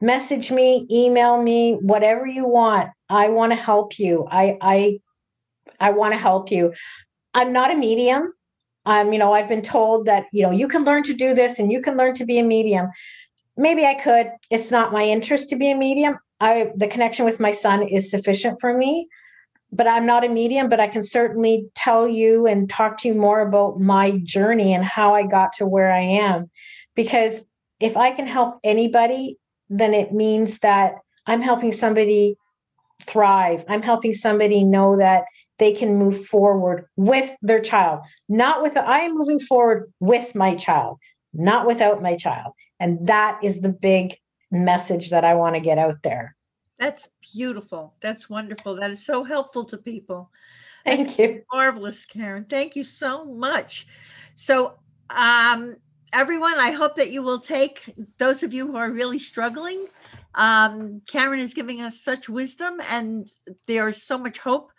Message 0.00 0.50
me 0.50 0.86
email 0.90 1.42
me 1.42 1.74
whatever 1.74 2.26
you 2.26 2.46
want. 2.46 2.90
I 3.08 3.28
want 3.28 3.52
to 3.52 3.56
help 3.56 3.98
you. 3.98 4.26
I 4.30 4.56
i 4.60 4.98
i 5.80 5.90
want 5.90 6.14
to 6.14 6.20
help 6.20 6.50
you. 6.50 6.72
I'm 7.34 7.52
not 7.52 7.72
a 7.72 7.76
medium. 7.76 8.32
Um 8.86 9.12
you 9.12 9.18
know 9.18 9.32
i've 9.32 9.48
been 9.48 9.62
told 9.62 10.06
that 10.06 10.26
you 10.32 10.42
know 10.42 10.50
you 10.50 10.68
can 10.68 10.84
learn 10.84 11.02
to 11.04 11.14
do 11.14 11.34
this 11.34 11.58
and 11.58 11.70
you 11.70 11.82
can 11.82 11.96
learn 11.96 12.14
to 12.14 12.24
be 12.24 12.38
a 12.38 12.44
medium. 12.44 12.88
Maybe 13.56 13.84
i 13.84 13.94
could. 13.94 14.30
It's 14.50 14.70
not 14.70 14.92
my 14.92 15.04
interest 15.04 15.50
to 15.50 15.56
be 15.56 15.70
a 15.70 15.76
medium. 15.76 16.18
I 16.40 16.70
the 16.76 16.88
connection 16.88 17.24
with 17.24 17.40
my 17.40 17.52
son 17.52 17.82
is 17.82 18.10
sufficient 18.10 18.60
for 18.60 18.76
me 18.76 19.08
but 19.74 19.86
i'm 19.86 20.06
not 20.06 20.24
a 20.24 20.28
medium 20.28 20.68
but 20.68 20.80
i 20.80 20.86
can 20.86 21.02
certainly 21.02 21.66
tell 21.74 22.06
you 22.08 22.46
and 22.46 22.70
talk 22.70 22.98
to 22.98 23.08
you 23.08 23.14
more 23.14 23.40
about 23.40 23.80
my 23.80 24.12
journey 24.22 24.72
and 24.72 24.84
how 24.84 25.14
i 25.14 25.22
got 25.22 25.52
to 25.52 25.66
where 25.66 25.90
i 25.90 26.00
am. 26.00 26.50
Because 26.94 27.44
if 27.80 27.96
i 27.96 28.10
can 28.10 28.26
help 28.26 28.58
anybody 28.64 29.38
then 29.68 29.94
it 29.94 30.12
means 30.12 30.58
that 30.60 30.94
i'm 31.26 31.40
helping 31.40 31.72
somebody 31.72 32.36
thrive. 33.02 33.64
I'm 33.68 33.82
helping 33.82 34.14
somebody 34.14 34.62
know 34.62 34.96
that 34.96 35.24
they 35.58 35.72
can 35.72 35.96
move 35.96 36.24
forward 36.26 36.86
with 36.96 37.30
their 37.42 37.60
child. 37.60 38.00
Not 38.28 38.62
with 38.62 38.76
i 38.76 39.00
am 39.00 39.14
moving 39.14 39.40
forward 39.40 39.92
with 40.00 40.34
my 40.34 40.54
child 40.54 40.98
not 41.36 41.66
without 41.66 42.00
my 42.00 42.14
child. 42.14 42.52
And 42.78 43.08
that 43.08 43.40
is 43.42 43.60
the 43.60 43.68
big 43.68 44.16
message 44.50 45.10
that 45.10 45.24
i 45.24 45.34
want 45.34 45.56
to 45.56 45.60
get 45.60 45.78
out 45.78 45.96
there 46.02 46.36
That's 46.84 47.08
beautiful. 47.32 47.94
That's 48.02 48.28
wonderful. 48.28 48.76
That 48.76 48.90
is 48.90 49.06
so 49.06 49.24
helpful 49.24 49.64
to 49.64 49.78
people. 49.78 50.30
thank 50.84 51.18
you 51.18 51.42
Marvelous, 51.50 52.04
Karen. 52.04 52.44
Thank 52.44 52.76
you 52.76 52.84
so 52.84 53.24
much. 53.24 53.86
So, 54.36 54.74
um, 55.08 55.76
everyone, 56.12 56.58
I 56.58 56.72
hope 56.72 56.96
that 56.96 57.10
you 57.10 57.22
will 57.22 57.38
take 57.38 57.90
those 58.18 58.42
of 58.42 58.52
you 58.52 58.66
who 58.66 58.76
are 58.76 58.90
really 58.90 59.18
struggling. 59.18 59.86
Um, 60.34 61.00
Karen 61.10 61.40
is 61.40 61.54
giving 61.54 61.80
us 61.80 62.02
such 62.02 62.28
wisdom, 62.28 62.74
and 62.90 63.30
there 63.66 63.88
is 63.88 64.02
so 64.02 64.18
much 64.18 64.38
hope. 64.38 64.70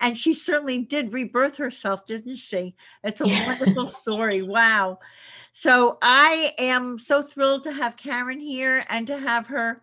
And 0.00 0.16
she 0.16 0.34
certainly 0.34 0.84
did 0.84 1.12
rebirth 1.12 1.56
herself, 1.56 2.06
didn't 2.06 2.36
she? 2.36 2.76
It's 3.02 3.20
a 3.20 3.26
Yeah. 3.26 3.46
wonderful 3.46 3.90
story. 4.04 4.42
Wow. 4.42 5.00
So 5.50 5.98
I 6.02 6.54
am 6.56 7.00
so 7.00 7.20
thrilled 7.20 7.64
to 7.64 7.72
have 7.72 7.96
Karen 7.96 8.38
here 8.38 8.84
and 8.88 9.08
to 9.08 9.18
have 9.18 9.48
her 9.48 9.82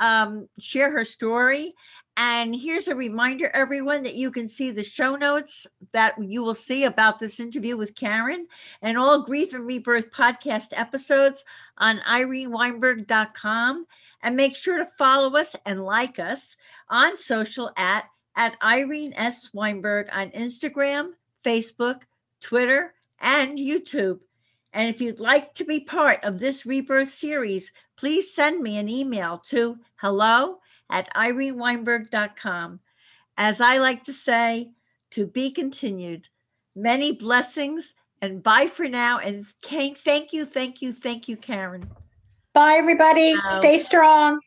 um, 0.00 0.48
share 0.58 0.90
her 0.90 1.04
story. 1.04 1.74
And 2.18 2.56
here's 2.56 2.88
a 2.88 2.96
reminder, 2.96 3.50
everyone, 3.52 4.02
that 4.04 4.14
you 4.14 4.30
can 4.30 4.48
see 4.48 4.70
the 4.70 4.82
show 4.82 5.16
notes 5.16 5.66
that 5.92 6.14
you 6.22 6.42
will 6.42 6.54
see 6.54 6.84
about 6.84 7.18
this 7.18 7.38
interview 7.38 7.76
with 7.76 7.94
Karen 7.94 8.46
and 8.80 8.96
all 8.96 9.22
Grief 9.22 9.52
and 9.52 9.66
Rebirth 9.66 10.10
podcast 10.10 10.68
episodes 10.72 11.44
on 11.76 11.98
ireneweinberg.com. 11.98 13.86
And 14.22 14.34
make 14.34 14.56
sure 14.56 14.78
to 14.78 14.86
follow 14.86 15.36
us 15.36 15.54
and 15.66 15.84
like 15.84 16.18
us 16.18 16.56
on 16.88 17.18
social 17.18 17.70
at, 17.76 18.06
at 18.34 18.56
Irene 18.62 19.12
S. 19.14 19.50
Weinberg 19.52 20.08
on 20.10 20.30
Instagram, 20.30 21.10
Facebook, 21.44 22.02
Twitter, 22.40 22.94
and 23.20 23.58
YouTube. 23.58 24.20
And 24.72 24.88
if 24.88 25.00
you'd 25.00 25.20
like 25.20 25.54
to 25.54 25.64
be 25.64 25.80
part 25.80 26.24
of 26.24 26.38
this 26.38 26.66
rebirth 26.66 27.12
series, 27.12 27.72
please 27.96 28.34
send 28.34 28.62
me 28.62 28.76
an 28.76 28.88
email 28.88 29.38
to 29.38 29.78
hello 29.96 30.58
at 30.90 31.12
ireneweinberg.com. 31.14 32.80
As 33.36 33.60
I 33.60 33.78
like 33.78 34.04
to 34.04 34.12
say, 34.12 34.70
to 35.10 35.26
be 35.26 35.50
continued. 35.50 36.28
Many 36.74 37.12
blessings 37.12 37.94
and 38.20 38.42
bye 38.42 38.66
for 38.66 38.88
now. 38.88 39.18
And 39.18 39.46
thank 39.46 40.32
you, 40.32 40.44
thank 40.44 40.82
you, 40.82 40.92
thank 40.92 41.28
you, 41.28 41.36
Karen. 41.36 41.88
bye 42.54 42.76
everybody 42.76 43.34
Wow. 43.34 43.58
stay 43.58 43.78
strong 43.78 44.40